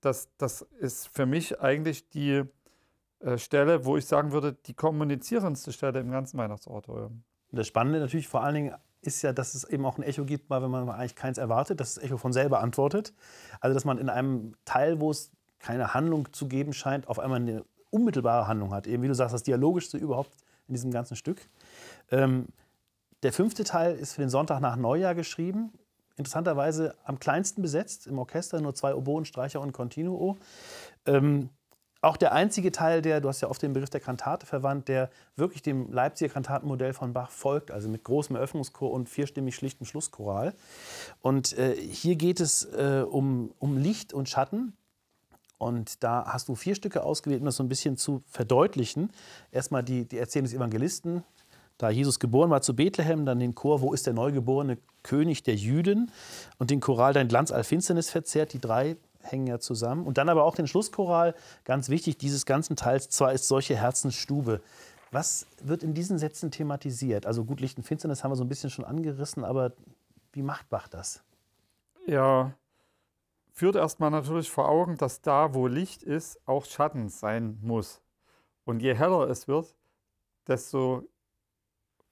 [0.00, 2.44] das, das ist für mich eigentlich die
[3.20, 7.22] äh, Stelle, wo ich sagen würde, die kommunizierendste Stelle im ganzen Weihnachtsoratorium.
[7.52, 10.50] Das Spannende natürlich vor allen Dingen ist ja, dass es eben auch ein Echo gibt,
[10.50, 13.14] mal wenn man eigentlich keins erwartet, dass das Echo von selber antwortet.
[13.60, 17.40] Also dass man in einem Teil, wo es keine Handlung zu geben scheint, auf einmal
[17.40, 18.86] eine unmittelbare Handlung hat.
[18.86, 20.32] Eben wie du sagst, das Dialogischste überhaupt
[20.68, 21.48] in diesem ganzen Stück.
[22.10, 22.46] Ähm,
[23.22, 25.72] der fünfte Teil ist für den Sonntag nach Neujahr geschrieben.
[26.16, 30.36] Interessanterweise am kleinsten besetzt im Orchester, nur zwei Oboen, Streicher und Continuo.
[31.04, 31.50] Ähm,
[32.02, 35.10] auch der einzige Teil, der, du hast ja oft den Begriff der Kantate verwandt, der
[35.34, 40.54] wirklich dem Leipziger Kantatenmodell von Bach folgt, also mit großem Eröffnungschor und vierstimmig schlichtem Schlusschoral.
[41.20, 44.76] Und äh, hier geht es äh, um, um Licht und Schatten.
[45.58, 49.10] Und da hast du vier Stücke ausgewählt, um das so ein bisschen zu verdeutlichen.
[49.50, 51.24] Erstmal die, die Erzählung des Evangelisten,
[51.78, 55.54] da Jesus geboren war zu Bethlehem, dann den Chor, wo ist der neugeborene König der
[55.54, 56.10] Jüden
[56.58, 58.52] und den Choral Dein Glanz all Finsternis verzehrt.
[58.52, 60.06] Die drei hängen ja zusammen.
[60.06, 64.60] Und dann aber auch den Schlusschoral, ganz wichtig, dieses ganzen Teils, zwar ist solche Herzensstube.
[65.12, 67.26] Was wird in diesen Sätzen thematisiert?
[67.26, 69.72] Also gut, Licht und Finsternis haben wir so ein bisschen schon angerissen, aber
[70.32, 71.22] wie macht Bach das?
[72.06, 72.52] Ja,
[73.52, 78.00] führt erstmal natürlich vor Augen, dass da, wo Licht ist, auch Schatten sein muss.
[78.64, 79.74] Und je heller es wird,
[80.46, 81.04] desto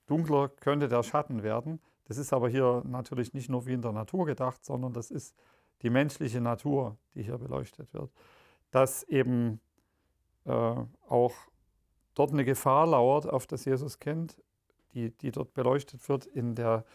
[0.07, 1.79] dunkler könnte der Schatten werden.
[2.05, 5.35] Das ist aber hier natürlich nicht nur wie in der Natur gedacht, sondern das ist
[5.81, 8.11] die menschliche Natur, die hier beleuchtet wird,
[8.71, 9.59] dass eben
[10.45, 11.33] äh, auch
[12.13, 14.41] dort eine Gefahr lauert auf das Jesuskind,
[14.93, 16.85] die, die dort beleuchtet wird in der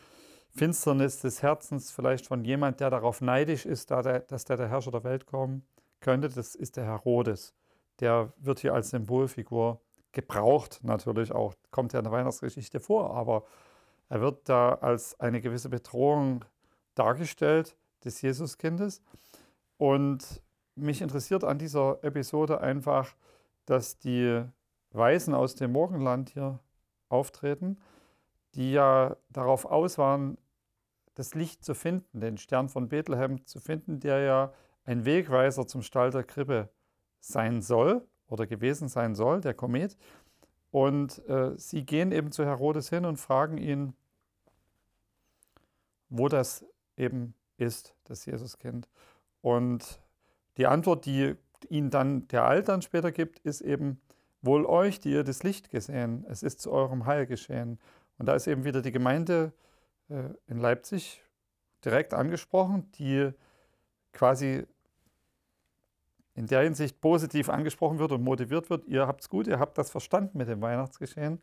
[0.48, 4.68] Finsternis des Herzens, vielleicht von jemand, der darauf neidisch ist, da der, dass der der
[4.68, 5.64] Herrscher der Welt kommen
[6.00, 6.28] könnte.
[6.28, 7.54] Das ist der Herodes.
[8.00, 9.80] Der wird hier als Symbolfigur
[10.12, 13.44] gebraucht, natürlich auch, kommt ja in der Weihnachtsgeschichte vor, aber
[14.08, 16.44] er wird da als eine gewisse Bedrohung
[16.94, 19.02] dargestellt des Jesuskindes.
[19.76, 20.42] Und
[20.74, 23.14] mich interessiert an dieser Episode einfach,
[23.66, 24.44] dass die
[24.90, 26.58] Weisen aus dem Morgenland hier
[27.08, 27.78] auftreten,
[28.54, 30.38] die ja darauf aus waren,
[31.14, 34.52] das Licht zu finden, den Stern von Bethlehem zu finden, der ja
[34.84, 36.68] ein Wegweiser zum Stall der Krippe
[37.20, 39.96] sein soll oder gewesen sein soll, der Komet.
[40.70, 43.92] Und äh, sie gehen eben zu Herodes hin und fragen ihn,
[46.08, 46.64] wo das
[46.96, 48.88] eben ist, das Jesuskind.
[49.42, 50.00] Und
[50.56, 51.34] die Antwort, die
[51.68, 54.00] ihnen dann der Altern später gibt, ist eben,
[54.42, 57.78] wohl euch, die ihr das Licht gesehen, es ist zu eurem Heil geschehen.
[58.18, 59.52] Und da ist eben wieder die Gemeinde
[60.08, 61.22] äh, in Leipzig
[61.84, 63.30] direkt angesprochen, die
[64.12, 64.66] quasi
[66.40, 68.86] in der Hinsicht positiv angesprochen wird und motiviert wird.
[68.86, 71.42] Ihr habt es gut, ihr habt das verstanden mit dem Weihnachtsgeschehen.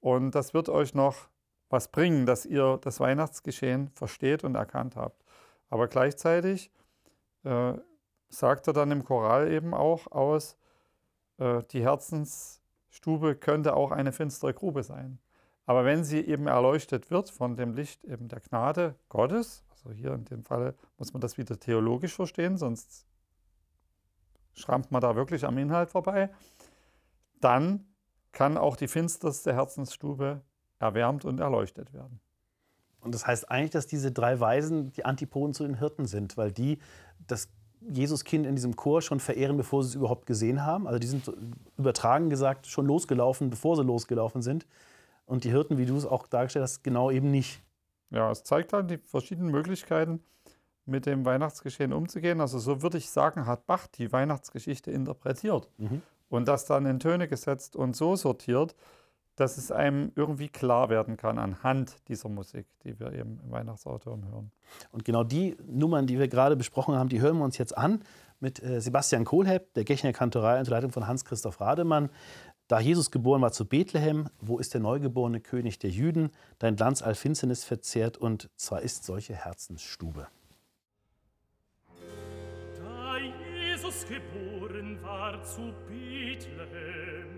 [0.00, 1.28] Und das wird euch noch
[1.68, 5.22] was bringen, dass ihr das Weihnachtsgeschehen versteht und erkannt habt.
[5.68, 6.70] Aber gleichzeitig
[7.44, 7.74] äh,
[8.30, 10.56] sagt er dann im Choral eben auch aus,
[11.36, 15.18] äh, die Herzensstube könnte auch eine finstere Grube sein.
[15.66, 20.14] Aber wenn sie eben erleuchtet wird von dem Licht eben der Gnade Gottes, also hier
[20.14, 23.06] in dem Fall muss man das wieder theologisch verstehen, sonst
[24.54, 26.30] schrammt man da wirklich am Inhalt vorbei,
[27.40, 27.86] dann
[28.32, 30.42] kann auch die finsterste Herzensstube
[30.78, 32.20] erwärmt und erleuchtet werden.
[33.00, 36.52] Und das heißt eigentlich, dass diese drei Weisen die Antipoden zu den Hirten sind, weil
[36.52, 36.78] die
[37.26, 37.48] das
[37.80, 40.86] Jesuskind in diesem Chor schon verehren, bevor sie es überhaupt gesehen haben.
[40.86, 41.30] Also die sind
[41.76, 44.66] übertragen gesagt schon losgelaufen, bevor sie losgelaufen sind.
[45.26, 47.60] Und die Hirten, wie du es auch dargestellt hast, genau eben nicht.
[48.10, 50.20] Ja, es zeigt halt die verschiedenen Möglichkeiten,
[50.84, 52.40] mit dem Weihnachtsgeschehen umzugehen.
[52.40, 55.68] Also so würde ich sagen, hat Bach die Weihnachtsgeschichte interpretiert
[56.28, 58.74] und das dann in Töne gesetzt und so sortiert,
[59.36, 64.28] dass es einem irgendwie klar werden kann anhand dieser Musik, die wir eben im Weihnachtsautoren
[64.30, 64.52] hören.
[64.90, 68.02] Und genau die Nummern, die wir gerade besprochen haben, die hören wir uns jetzt an
[68.40, 72.10] mit äh, Sebastian Kohlhepp, der Gechner Kantorei unter Leitung von Hans-Christoph Rademann.
[72.68, 76.30] Da Jesus geboren war zu Bethlehem, wo ist der neugeborene König der Jüden?
[76.58, 80.28] Dein Glanz all Finsternis verzehrt und zwar ist solche Herzensstube.
[83.92, 87.28] Jesus geboren war zu Bethlehem,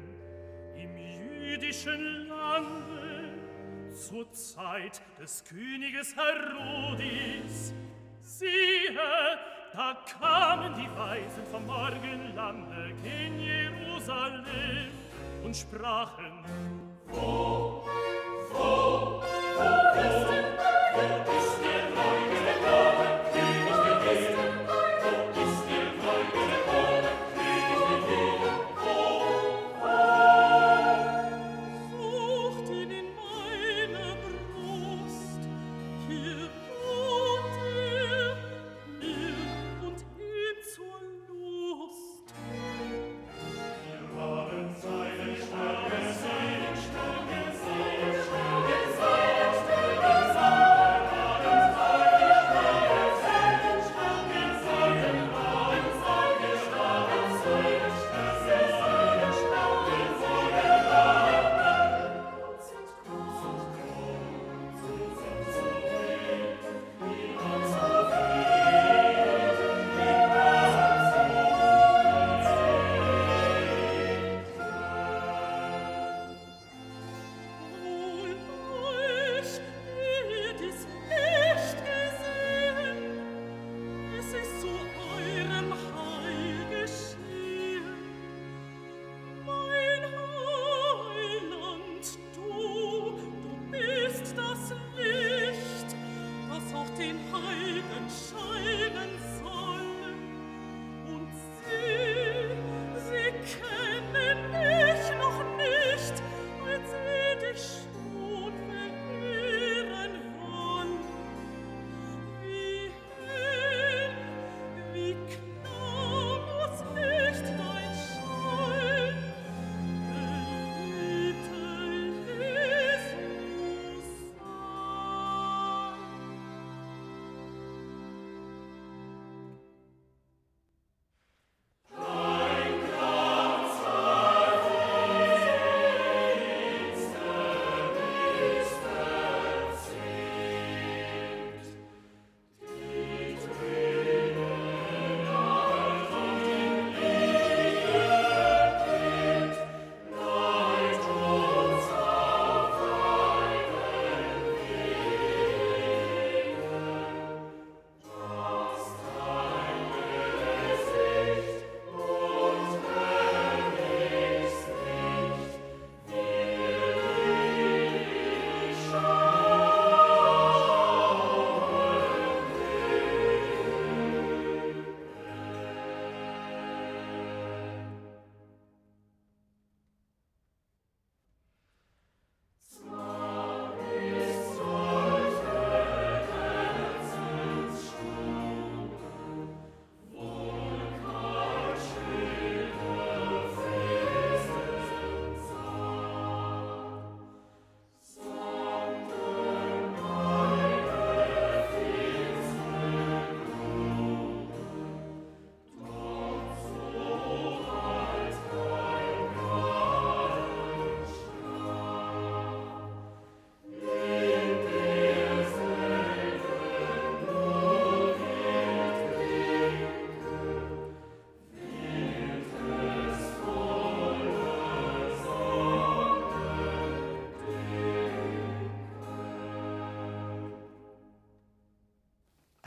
[0.76, 7.74] im jüdischen Lande, zur Zeit des Königes Herodis.
[8.20, 8.48] Siehe,
[9.72, 14.92] da kamen die Weisen vom Morgenlande in Jerusalem
[15.42, 16.44] und sprachen,
[17.08, 17.84] Wo,
[18.52, 19.22] wo,
[19.56, 20.33] wo ist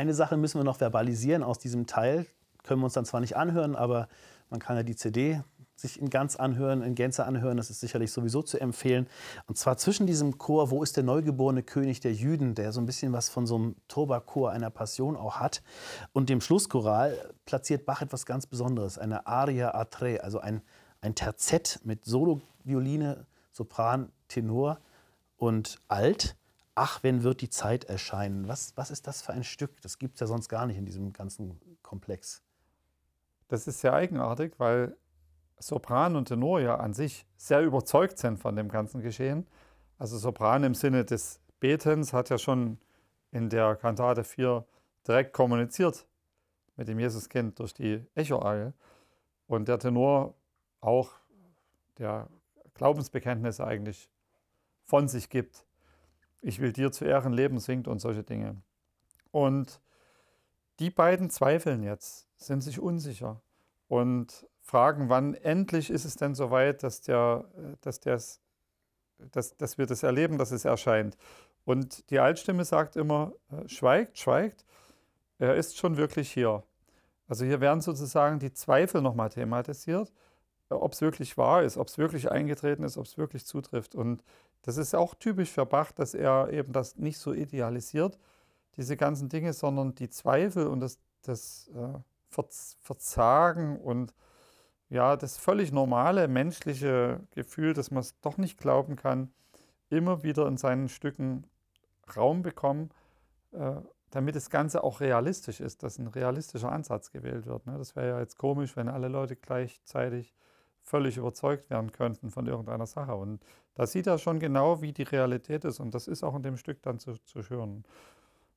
[0.08, 2.28] Eine Sache müssen wir noch verbalisieren aus diesem Teil.
[2.64, 4.08] Können wir uns dann zwar nicht anhören, aber
[4.50, 5.42] man kann ja die CD
[5.76, 7.58] sich in ganz anhören, in Gänze anhören.
[7.58, 9.08] Das ist sicherlich sowieso zu empfehlen.
[9.48, 12.86] Und zwar zwischen diesem Chor, wo ist der neugeborene König der Jüden, der so ein
[12.86, 15.62] bisschen was von so einem Turba-Chor einer Passion auch hat,
[16.14, 20.62] und dem Schlusschoral platziert Bach etwas ganz Besonderes, eine Aria a tre, also ein,
[21.02, 24.80] ein Terzett mit Solo-Violine, Sopran, Tenor
[25.36, 26.38] und Alt.
[26.80, 28.48] Ach, wenn wird die Zeit erscheinen.
[28.48, 29.82] Was, was ist das für ein Stück?
[29.82, 32.44] Das gibt es ja sonst gar nicht in diesem ganzen Komplex.
[33.48, 34.96] Das ist sehr eigenartig, weil
[35.58, 39.48] Sopran und Tenor ja an sich sehr überzeugt sind von dem ganzen Geschehen.
[39.98, 42.78] Also Sopran im Sinne des Betens hat ja schon
[43.32, 44.64] in der Kantate 4
[45.08, 46.06] direkt kommuniziert
[46.76, 48.74] mit dem Jesuskind durch die Echoarge.
[49.48, 50.36] Und der Tenor
[50.82, 51.14] auch
[51.98, 52.28] der
[52.76, 54.12] Glaubensbekenntnisse eigentlich
[54.84, 55.67] von sich gibt.
[56.42, 58.56] Ich will dir zu Ehren leben singt und solche Dinge.
[59.32, 59.82] Und
[60.80, 63.42] die beiden zweifeln jetzt, sind sich unsicher
[63.88, 67.46] und fragen, wann endlich ist es denn soweit, dass, der,
[67.82, 68.42] dass, dass,
[69.58, 71.18] dass wir das erleben, dass es erscheint.
[71.66, 74.66] Und die Altstimme sagt immer, äh, schweigt, schweigt,
[75.40, 76.64] er ist schon wirklich hier.
[77.28, 80.14] Also hier werden sozusagen die Zweifel nochmal thematisiert,
[80.70, 83.96] ob es wirklich wahr ist, ob es wirklich eingetreten ist, ob es wirklich zutrifft.
[83.96, 84.24] Und
[84.64, 88.18] das ist auch typisch für Bach, dass er eben das nicht so idealisiert,
[88.76, 92.00] diese ganzen Dinge, sondern die Zweifel und das, das äh,
[92.82, 94.14] Verzagen und
[94.90, 99.32] ja, das völlig normale menschliche Gefühl, dass man es doch nicht glauben kann,
[99.90, 101.46] immer wieder in seinen Stücken
[102.16, 102.90] Raum bekommen,
[103.52, 103.76] äh,
[104.12, 107.66] damit das Ganze auch realistisch ist, dass ein realistischer Ansatz gewählt wird.
[107.66, 107.78] Ne?
[107.78, 110.34] Das wäre ja jetzt komisch, wenn alle Leute gleichzeitig
[110.82, 113.16] völlig überzeugt werden könnten von irgendeiner Sache.
[113.16, 113.44] Und
[113.78, 115.80] da sieht er schon genau, wie die Realität ist.
[115.80, 117.84] Und das ist auch in dem Stück dann zu, zu hören.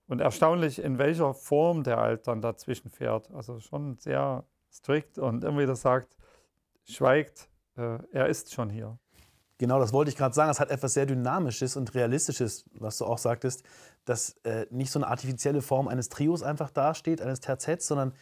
[0.07, 3.31] Und erstaunlich, in welcher Form der Alt dann dazwischen fährt.
[3.31, 6.17] Also schon sehr strikt und immer wieder sagt,
[6.85, 8.99] schweigt, äh, er ist schon hier.
[9.59, 10.51] Genau, das wollte ich gerade sagen.
[10.51, 13.63] Es hat etwas sehr Dynamisches und Realistisches, was du auch sagtest,
[14.07, 18.15] dass äh, nicht so eine artifizielle Form eines Trios einfach dasteht, eines Terzets, sondern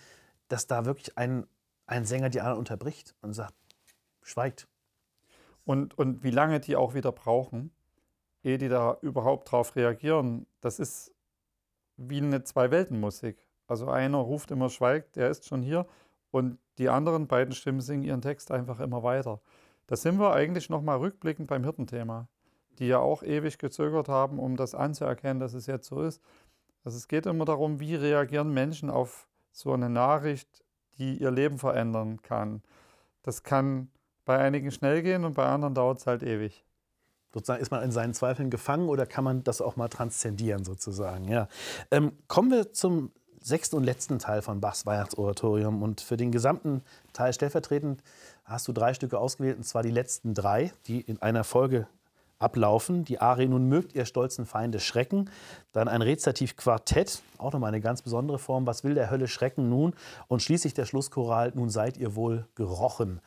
[0.48, 1.46] dass da wirklich ein,
[1.86, 3.54] ein Sänger die anderen unterbricht und sagt,
[4.20, 4.66] schweigt.
[5.68, 7.70] Und, und wie lange die auch wieder brauchen,
[8.42, 11.12] ehe die da überhaupt drauf reagieren, das ist
[11.98, 13.36] wie eine Zwei-Welten-Musik.
[13.66, 15.86] Also einer ruft immer schweigt, der ist schon hier,
[16.30, 19.42] und die anderen beiden Stimmen singen ihren Text einfach immer weiter.
[19.88, 22.28] Da sind wir eigentlich nochmal rückblickend beim Hirtenthema,
[22.78, 26.22] die ja auch ewig gezögert haben, um das anzuerkennen, dass es jetzt so ist.
[26.82, 30.64] Also es geht immer darum, wie reagieren Menschen auf so eine Nachricht,
[30.96, 32.62] die ihr Leben verändern kann.
[33.20, 33.90] Das kann
[34.28, 36.62] bei einigen schnell gehen und bei anderen dauert es halt ewig.
[37.32, 41.28] Sozusagen ist man in seinen Zweifeln gefangen oder kann man das auch mal transzendieren sozusagen?
[41.28, 41.48] Ja.
[41.90, 43.10] Ähm, kommen wir zum
[43.40, 45.82] sechsten und letzten Teil von Bachs Weihnachtsoratorium.
[45.82, 46.82] Und für den gesamten
[47.14, 48.02] Teil stellvertretend
[48.44, 51.86] hast du drei Stücke ausgewählt, und zwar die letzten drei, die in einer Folge
[52.38, 53.04] ablaufen.
[53.06, 55.30] Die Arie Nun mögt ihr stolzen Feinde schrecken.
[55.72, 58.66] Dann ein Rezitativ-Quartett, auch nochmal eine ganz besondere Form.
[58.66, 59.94] Was will der Hölle schrecken nun?
[60.28, 63.20] Und schließlich der Schlusschoral, nun seid ihr wohl gerochen.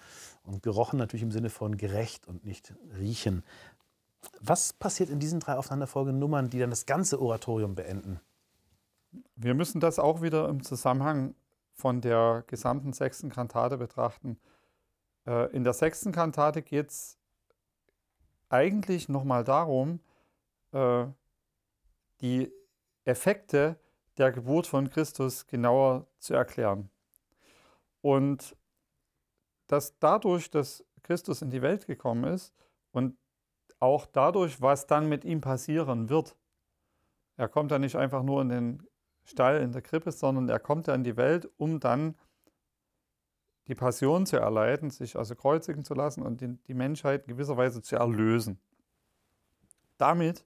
[0.43, 3.43] Und gerochen natürlich im Sinne von gerecht und nicht riechen.
[4.39, 8.19] Was passiert in diesen drei aufeinanderfolgenden Nummern, die dann das ganze Oratorium beenden?
[9.35, 11.35] Wir müssen das auch wieder im Zusammenhang
[11.73, 14.39] von der gesamten sechsten Kantate betrachten.
[15.25, 17.17] Äh, in der sechsten Kantate geht es
[18.49, 19.99] eigentlich nochmal darum,
[20.71, 21.05] äh,
[22.21, 22.51] die
[23.05, 23.79] Effekte
[24.17, 26.89] der Geburt von Christus genauer zu erklären.
[28.01, 28.55] Und
[29.71, 32.53] dass dadurch, dass Christus in die Welt gekommen ist
[32.91, 33.17] und
[33.79, 36.35] auch dadurch, was dann mit ihm passieren wird,
[37.37, 38.87] er kommt ja nicht einfach nur in den
[39.23, 42.15] Stall in der Krippe, sondern er kommt ja in die Welt, um dann
[43.67, 47.55] die Passion zu erleiden, sich also kreuzigen zu lassen und die, die Menschheit in gewisser
[47.55, 48.59] Weise zu erlösen.
[49.97, 50.45] Damit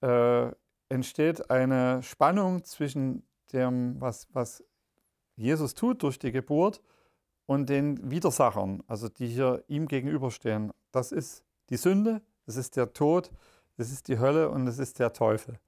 [0.00, 0.50] äh,
[0.88, 4.64] entsteht eine Spannung zwischen dem, was, was
[5.36, 6.80] Jesus tut durch die Geburt
[7.50, 10.72] und den Widersachern, also die hier ihm gegenüberstehen.
[10.92, 13.32] Das ist die Sünde, das ist der Tod,
[13.76, 15.58] das ist die Hölle und das ist der Teufel.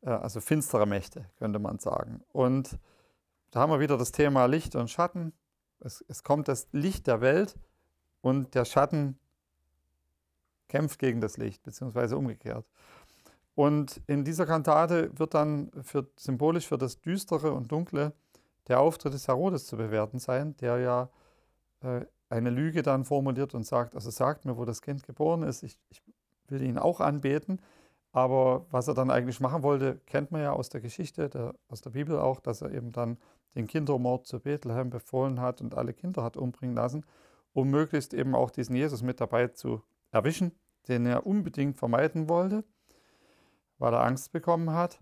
[0.00, 2.22] Äh, also finstere Mächte, könnte man sagen.
[2.32, 2.78] Und
[3.50, 5.34] da haben wir wieder das Thema Licht und Schatten.
[5.80, 7.54] Es, es kommt das Licht der Welt
[8.22, 9.18] und der Schatten
[10.68, 12.64] kämpft gegen das Licht, beziehungsweise umgekehrt.
[13.54, 18.14] Und in dieser Kantate wird dann für, symbolisch für das Düstere und Dunkle
[18.68, 21.10] der Auftritt des Herodes zu bewerten sein, der ja
[21.80, 25.62] äh, eine Lüge dann formuliert und sagt, also sagt mir, wo das Kind geboren ist,
[25.62, 26.02] ich, ich
[26.48, 27.60] will ihn auch anbeten.
[28.12, 31.80] Aber was er dann eigentlich machen wollte, kennt man ja aus der Geschichte, der, aus
[31.80, 33.16] der Bibel auch, dass er eben dann
[33.54, 37.04] den Kindermord zu Bethlehem befohlen hat und alle Kinder hat umbringen lassen,
[37.52, 40.52] um möglichst eben auch diesen Jesus mit dabei zu erwischen,
[40.88, 42.64] den er unbedingt vermeiden wollte,
[43.78, 45.00] weil er Angst bekommen hat.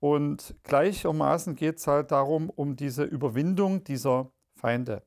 [0.00, 5.02] Und gleichermaßen geht es halt darum, um diese Überwindung dieser Feinde.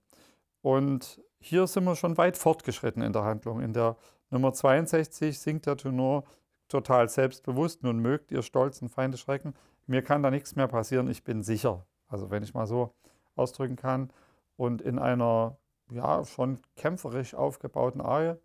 [0.61, 3.61] Und hier sind wir schon weit fortgeschritten in der Handlung.
[3.61, 3.97] In der
[4.29, 6.23] Nummer 62 singt der Tenor
[6.67, 9.53] total selbstbewusst, nun mögt ihr stolzen Feinde schrecken.
[9.87, 11.85] Mir kann da nichts mehr passieren, ich bin sicher.
[12.07, 12.93] Also wenn ich mal so
[13.35, 14.11] ausdrücken kann.
[14.55, 15.57] Und in einer
[15.91, 18.35] ja, schon kämpferisch aufgebauten Arie,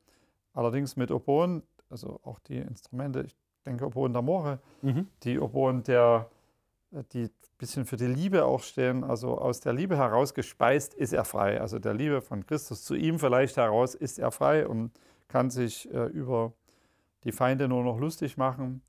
[0.52, 3.36] allerdings mit Oboen, also auch die Instrumente, ich
[3.66, 5.08] denke Oboen der More, Mhm.
[5.22, 6.28] die Oboen der,
[7.12, 11.12] die ein bisschen für die Liebe auch stehen, also aus der Liebe heraus gespeist ist
[11.12, 11.60] er frei.
[11.60, 14.92] Also der Liebe von Christus zu ihm vielleicht heraus ist er frei und
[15.28, 16.52] kann sich äh, über
[17.24, 18.82] die Feinde nur noch lustig machen,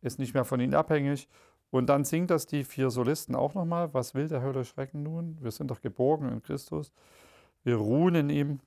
[0.00, 1.28] ist nicht mehr von ihnen abhängig.
[1.70, 3.92] Und dann singt das die vier Solisten auch nochmal.
[3.94, 5.36] Was will der Hölle Schrecken nun?
[5.40, 6.92] Wir sind doch geborgen in Christus.
[7.62, 8.60] Wir ruhen in ihm.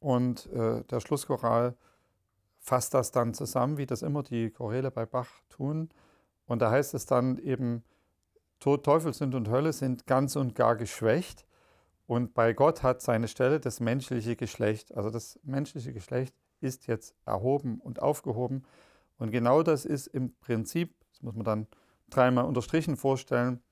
[0.00, 1.74] Und äh, der Schlusschoral
[2.64, 5.90] fasst das dann zusammen, wie das immer die Choräle bei Bach tun.
[6.46, 7.84] Und da heißt es dann eben,
[8.58, 11.46] Tod, Teufel, Sünd und Hölle sind ganz und gar geschwächt.
[12.06, 14.96] Und bei Gott hat seine Stelle das menschliche Geschlecht.
[14.96, 18.64] Also das menschliche Geschlecht ist jetzt erhoben und aufgehoben.
[19.18, 21.66] Und genau das ist im Prinzip, das muss man dann
[22.08, 23.62] dreimal unterstrichen vorstellen,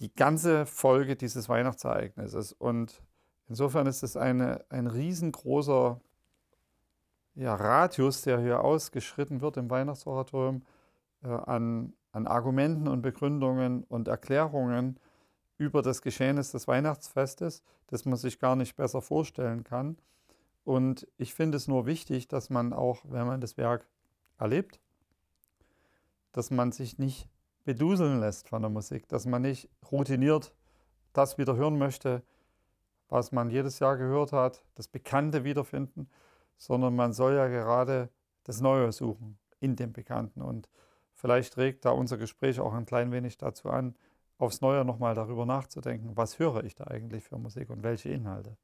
[0.00, 2.52] die ganze Folge dieses Weihnachtsereignisses.
[2.52, 3.04] Und
[3.48, 6.00] insofern ist es eine, ein riesengroßer
[7.34, 10.62] ja, Radius, der hier ausgeschritten wird im Weihnachtsoratorium
[11.22, 14.98] äh, an, an Argumenten und Begründungen und Erklärungen
[15.58, 19.96] über das Geschehnis des Weihnachtsfestes, das man sich gar nicht besser vorstellen kann.
[20.64, 23.86] Und ich finde es nur wichtig, dass man auch, wenn man das Werk
[24.38, 24.80] erlebt,
[26.32, 27.28] dass man sich nicht
[27.64, 30.54] beduseln lässt von der Musik, dass man nicht routiniert
[31.12, 32.22] das wieder hören möchte,
[33.08, 36.10] was man jedes Jahr gehört hat, das Bekannte wiederfinden,
[36.56, 38.10] sondern man soll ja gerade
[38.44, 40.42] das Neue suchen in dem Bekannten.
[40.42, 40.68] Und
[41.14, 43.94] vielleicht regt da unser Gespräch auch ein klein wenig dazu an,
[44.38, 48.56] aufs Neue nochmal darüber nachzudenken, was höre ich da eigentlich für Musik und welche Inhalte.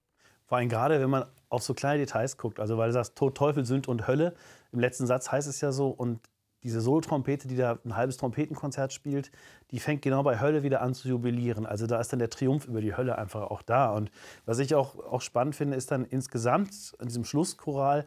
[0.47, 2.59] Vor allem gerade, wenn man auf so kleine Details guckt.
[2.59, 4.35] Also, weil du sagst, Tod, Teufel, Sünd und Hölle.
[4.73, 5.91] Im letzten Satz heißt es ja so.
[5.91, 6.21] Und
[6.63, 9.31] diese Solotrompete, die da ein halbes Trompetenkonzert spielt,
[9.71, 11.67] die fängt genau bei Hölle wieder an zu jubilieren.
[11.67, 13.91] Also, da ist dann der Triumph über die Hölle einfach auch da.
[13.91, 14.11] Und
[14.47, 18.05] was ich auch, auch spannend finde, ist dann insgesamt in diesem Schlusschoral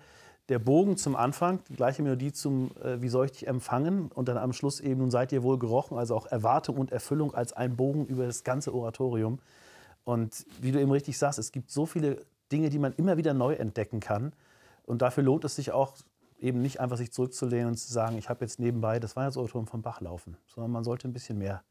[0.49, 4.11] der Bogen zum Anfang, die gleiche Melodie zum äh, Wie soll ich dich empfangen?
[4.11, 5.97] Und dann am Schluss eben Nun seid ihr wohl gerochen.
[5.97, 9.39] Also auch Erwartung und Erfüllung als ein Bogen über das ganze Oratorium.
[10.03, 13.33] Und wie du eben richtig sagst, es gibt so viele Dinge, die man immer wieder
[13.33, 14.33] neu entdecken kann.
[14.85, 15.93] Und dafür lohnt es sich auch
[16.43, 19.81] eben nicht einfach sich zurückzulehnen und zu sagen, ich habe jetzt nebenbei das Weihnachtsoratorium von
[19.81, 21.63] Bach laufen, sondern man sollte ein bisschen mehr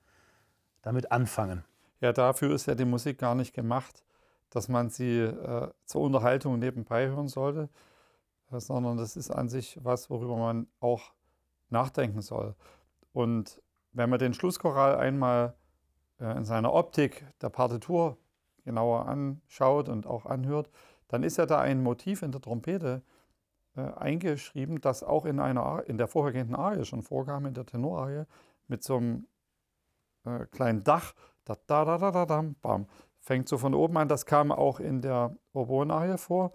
[0.80, 1.64] damit anfangen.
[2.00, 4.02] Ja, dafür ist ja die Musik gar nicht gemacht,
[4.50, 7.68] dass man sie äh, zur Unterhaltung nebenbei hören sollte,
[8.50, 11.12] äh, sondern das ist an sich was, worüber man auch
[11.68, 12.54] nachdenken soll.
[13.12, 13.60] Und
[13.92, 15.54] wenn man den Schlusschoral einmal
[16.18, 18.16] äh, in seiner Optik der Partitur
[18.64, 20.70] genauer anschaut und auch anhört,
[21.08, 23.02] dann ist ja da ein Motiv in der Trompete
[23.76, 28.24] äh, eingeschrieben, das auch in, einer, in der vorhergehenden Arie schon vorkam, in der Tenorarie,
[28.68, 29.26] mit so einem
[30.24, 31.14] äh, kleinen Dach,
[31.44, 32.86] da, da, da, da, da, dam, bam.
[33.18, 36.52] Fängt so von oben an, das kam auch in der Oboenarie vor.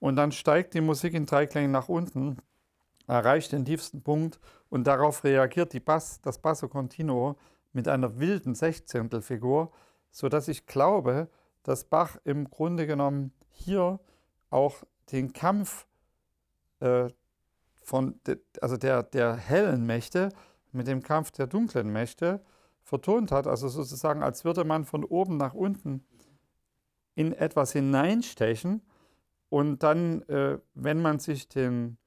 [0.00, 2.38] Und dann steigt die Musik in Dreiklängen nach unten,
[3.06, 4.38] erreicht den tiefsten Punkt
[4.68, 7.36] und darauf reagiert die Bass, das Basso Continuo
[7.72, 9.72] mit einer wilden Sechzehntelfigur,
[10.10, 11.28] sodass ich glaube,
[11.62, 13.98] dass Bach im Grunde genommen hier
[14.50, 15.87] auch den Kampf
[16.80, 17.08] äh,
[17.84, 20.30] von, de, also der, der hellen Mächte
[20.72, 22.44] mit dem Kampf der dunklen Mächte
[22.82, 23.46] vertont hat.
[23.46, 26.04] Also sozusagen, als würde man von oben nach unten
[27.14, 28.82] in etwas hineinstechen
[29.48, 31.98] und dann, äh, wenn man sich den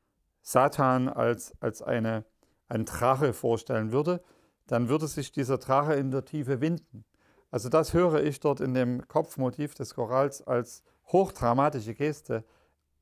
[0.42, 2.26] Satan als, als eine,
[2.68, 4.24] ein Drache vorstellen würde,
[4.68, 7.04] dann würde sich dieser Drache in der Tiefe winden.
[7.50, 12.46] Also das höre ich dort in dem Kopfmotiv des Chorals als hochdramatische Geste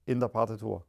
[0.06, 0.86] in der Partitur.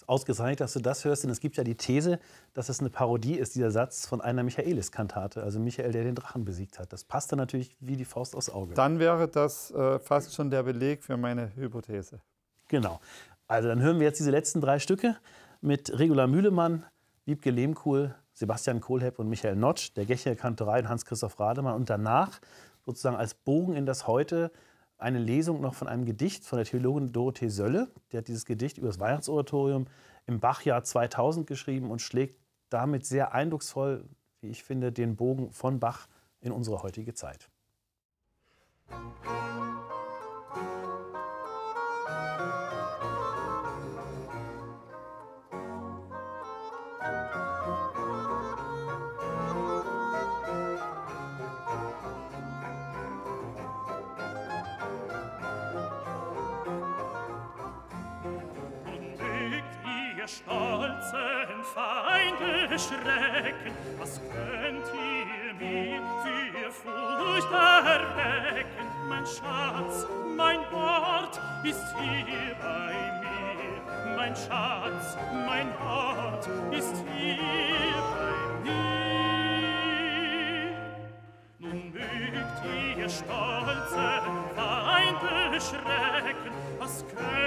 [0.00, 2.18] Es ist ausgezeichnet, dass du das hörst, denn es gibt ja die These,
[2.54, 6.46] dass es eine Parodie ist, dieser Satz von einer Michaelis-Kantate, also Michael, der den Drachen
[6.46, 6.90] besiegt hat.
[6.90, 8.72] Das passt dann natürlich wie die Faust aufs Auge.
[8.72, 12.22] Dann wäre das äh, fast schon der Beleg für meine Hypothese.
[12.68, 12.98] Genau.
[13.46, 15.18] Also dann hören wir jetzt diese letzten drei Stücke
[15.60, 16.86] mit Regula Mühlemann,
[17.26, 21.74] Wiebke Lehmkuhl, Sebastian Kohlhepp und Michael Notsch, der Gecher Kantorei und Hans-Christoph Rademann.
[21.74, 22.40] Und danach
[22.86, 24.50] sozusagen als Bogen in das Heute
[25.00, 27.90] eine Lesung noch von einem Gedicht von der Theologin Dorothee Sölle.
[28.12, 29.86] Die hat dieses Gedicht über das Weihnachtsoratorium
[30.26, 32.36] im Bachjahr 2000 geschrieben und schlägt
[32.68, 34.04] damit sehr eindrucksvoll,
[34.40, 36.06] wie ich finde, den Bogen von Bach
[36.40, 37.50] in unsere heutige Zeit.
[38.88, 39.99] Legt
[61.80, 68.86] feinde schrecken was könnt ihr mir für furcht erwecken?
[69.08, 70.06] Mein schatz
[70.36, 74.16] mein wort ist hier bei mir.
[74.16, 75.16] Mein schatz
[75.46, 77.36] mein wort ist hier
[78.14, 78.80] bei mir.
[81.58, 82.58] Nun mögt
[82.98, 84.22] ihr stolze
[84.56, 87.39] feinde schrecken was könnt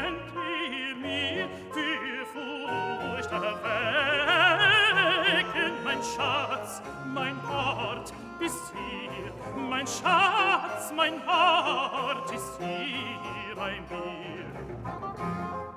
[6.16, 6.82] Schatz,
[7.14, 9.32] mein Hort ist hier,
[9.70, 15.73] mein Schatz, mein Hort ist hier bei mir.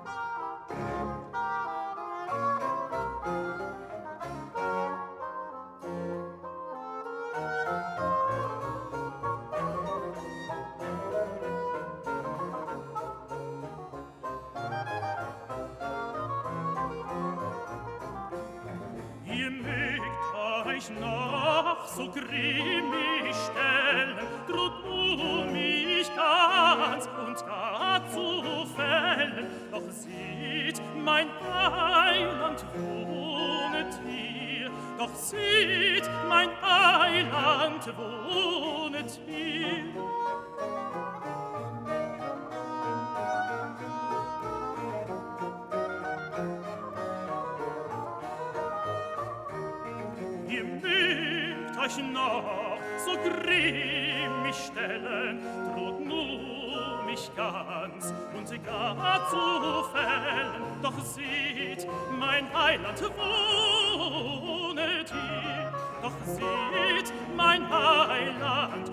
[21.97, 29.47] zu grimmig stellen, drut um mich ganz und gar zu fällen.
[29.71, 40.16] Doch sieht mein Heiland wohnet hier, doch sieht mein Heiland wohnet hier.
[51.87, 55.39] Euch noch so grimmig stellen,
[55.73, 60.63] droht nur mich ganz und gar zu fällen.
[60.83, 61.87] Doch seht,
[62.19, 65.73] mein Heiland wohnet hier.
[66.03, 68.91] Doch seht, mein Heiland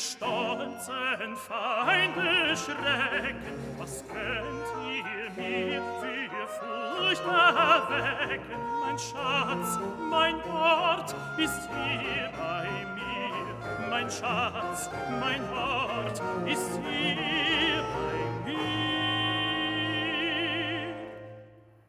[0.00, 8.60] stolzen Feinde schrecken, was könnt ihr mir für Furcht erwecken?
[8.82, 9.78] Mein Schatz,
[10.10, 13.44] mein Wort ist hier bei mir,
[13.90, 14.90] mein Schatz,
[15.20, 18.70] mein Wort ist hier bei mir.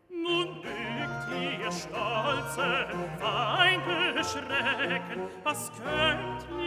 [0.09, 2.87] Nun bügt ihr stolzen
[3.19, 6.60] Feinde schrecken, was könnt ihr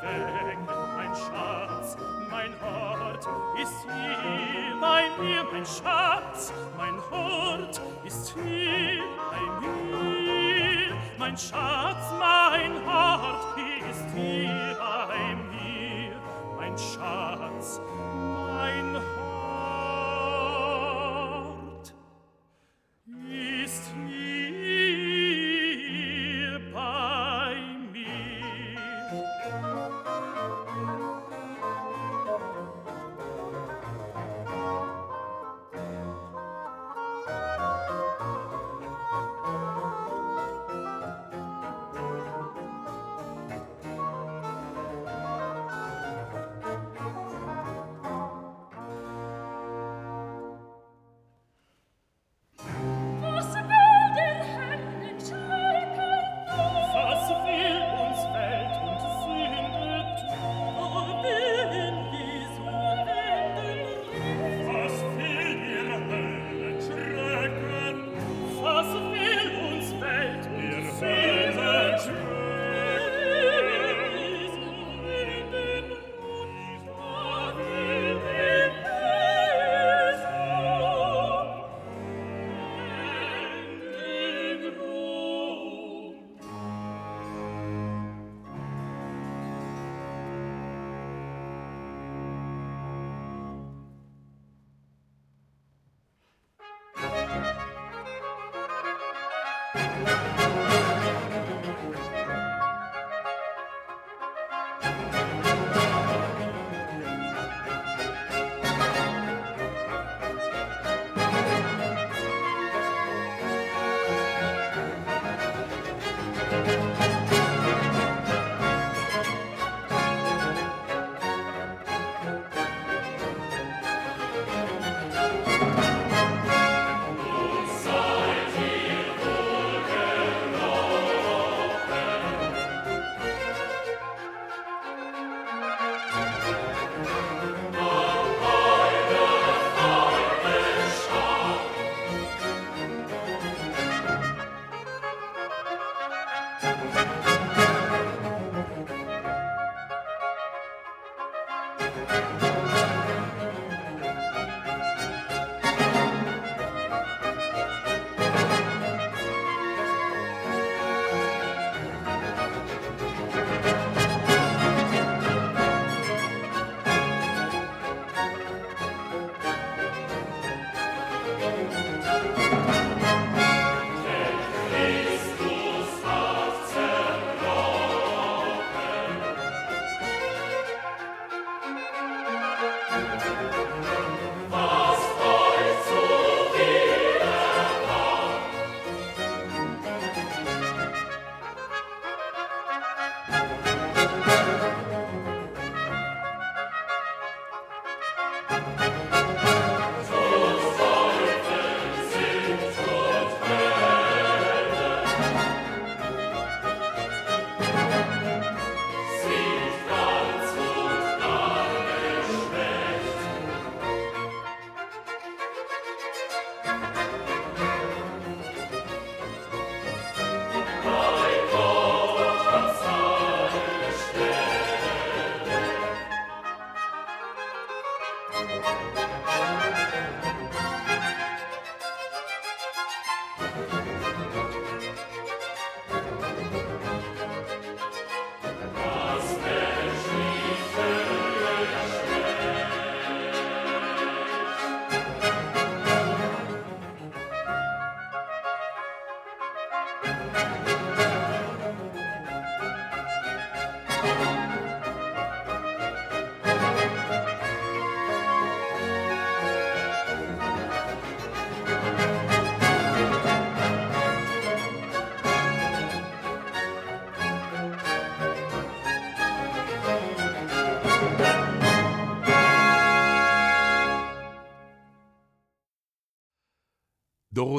[0.00, 1.96] perfekt, mein Schatz,
[2.30, 3.26] mein Hort
[3.60, 12.72] ist hier bei mir, mein Schatz, mein Hort ist hier bei mir, mein Schatz, mein
[12.86, 13.58] Hort
[13.90, 16.12] ist hier bei mir,
[16.56, 17.80] mein Schatz,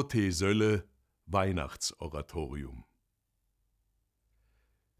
[0.02, 0.88] Dorothee Sölle
[1.26, 2.84] Weihnachtsoratorium.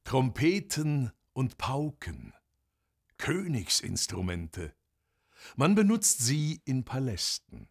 [0.05, 2.33] Trompeten und Pauken,
[3.19, 4.77] Königsinstrumente,
[5.57, 7.69] man benutzt sie in Palästen.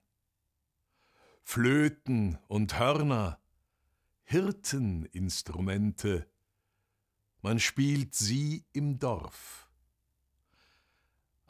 [1.41, 3.39] Flöten und Hörner,
[4.23, 6.29] Hirteninstrumente,
[7.41, 9.60] man spielt sie im Dorf.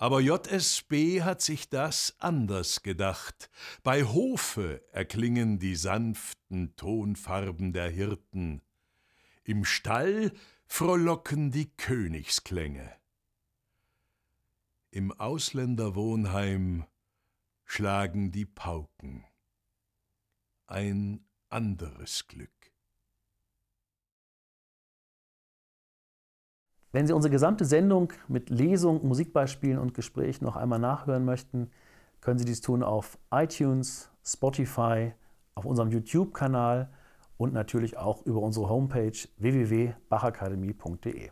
[0.02, 3.52] Aber JSB hat sich das anders gedacht.
[3.84, 8.63] Bei Hofe erklingen die sanften Tonfarben der Hirten.
[9.43, 10.34] Im Stall
[10.66, 12.92] frohlocken die Königsklänge.
[14.89, 16.88] Im Ausländerwohnheim
[17.63, 19.24] schlagen die Pauken.
[20.66, 22.61] Ein anderes Glück.
[26.92, 31.70] Wenn Sie unsere gesamte Sendung mit Lesung, Musikbeispielen und Gespräch noch einmal nachhören möchten,
[32.20, 35.13] können Sie dies tun auf iTunes, Spotify,
[35.55, 36.89] auf unserem YouTube-Kanal
[37.38, 41.32] und natürlich auch über unsere Homepage www.bachakademie.de.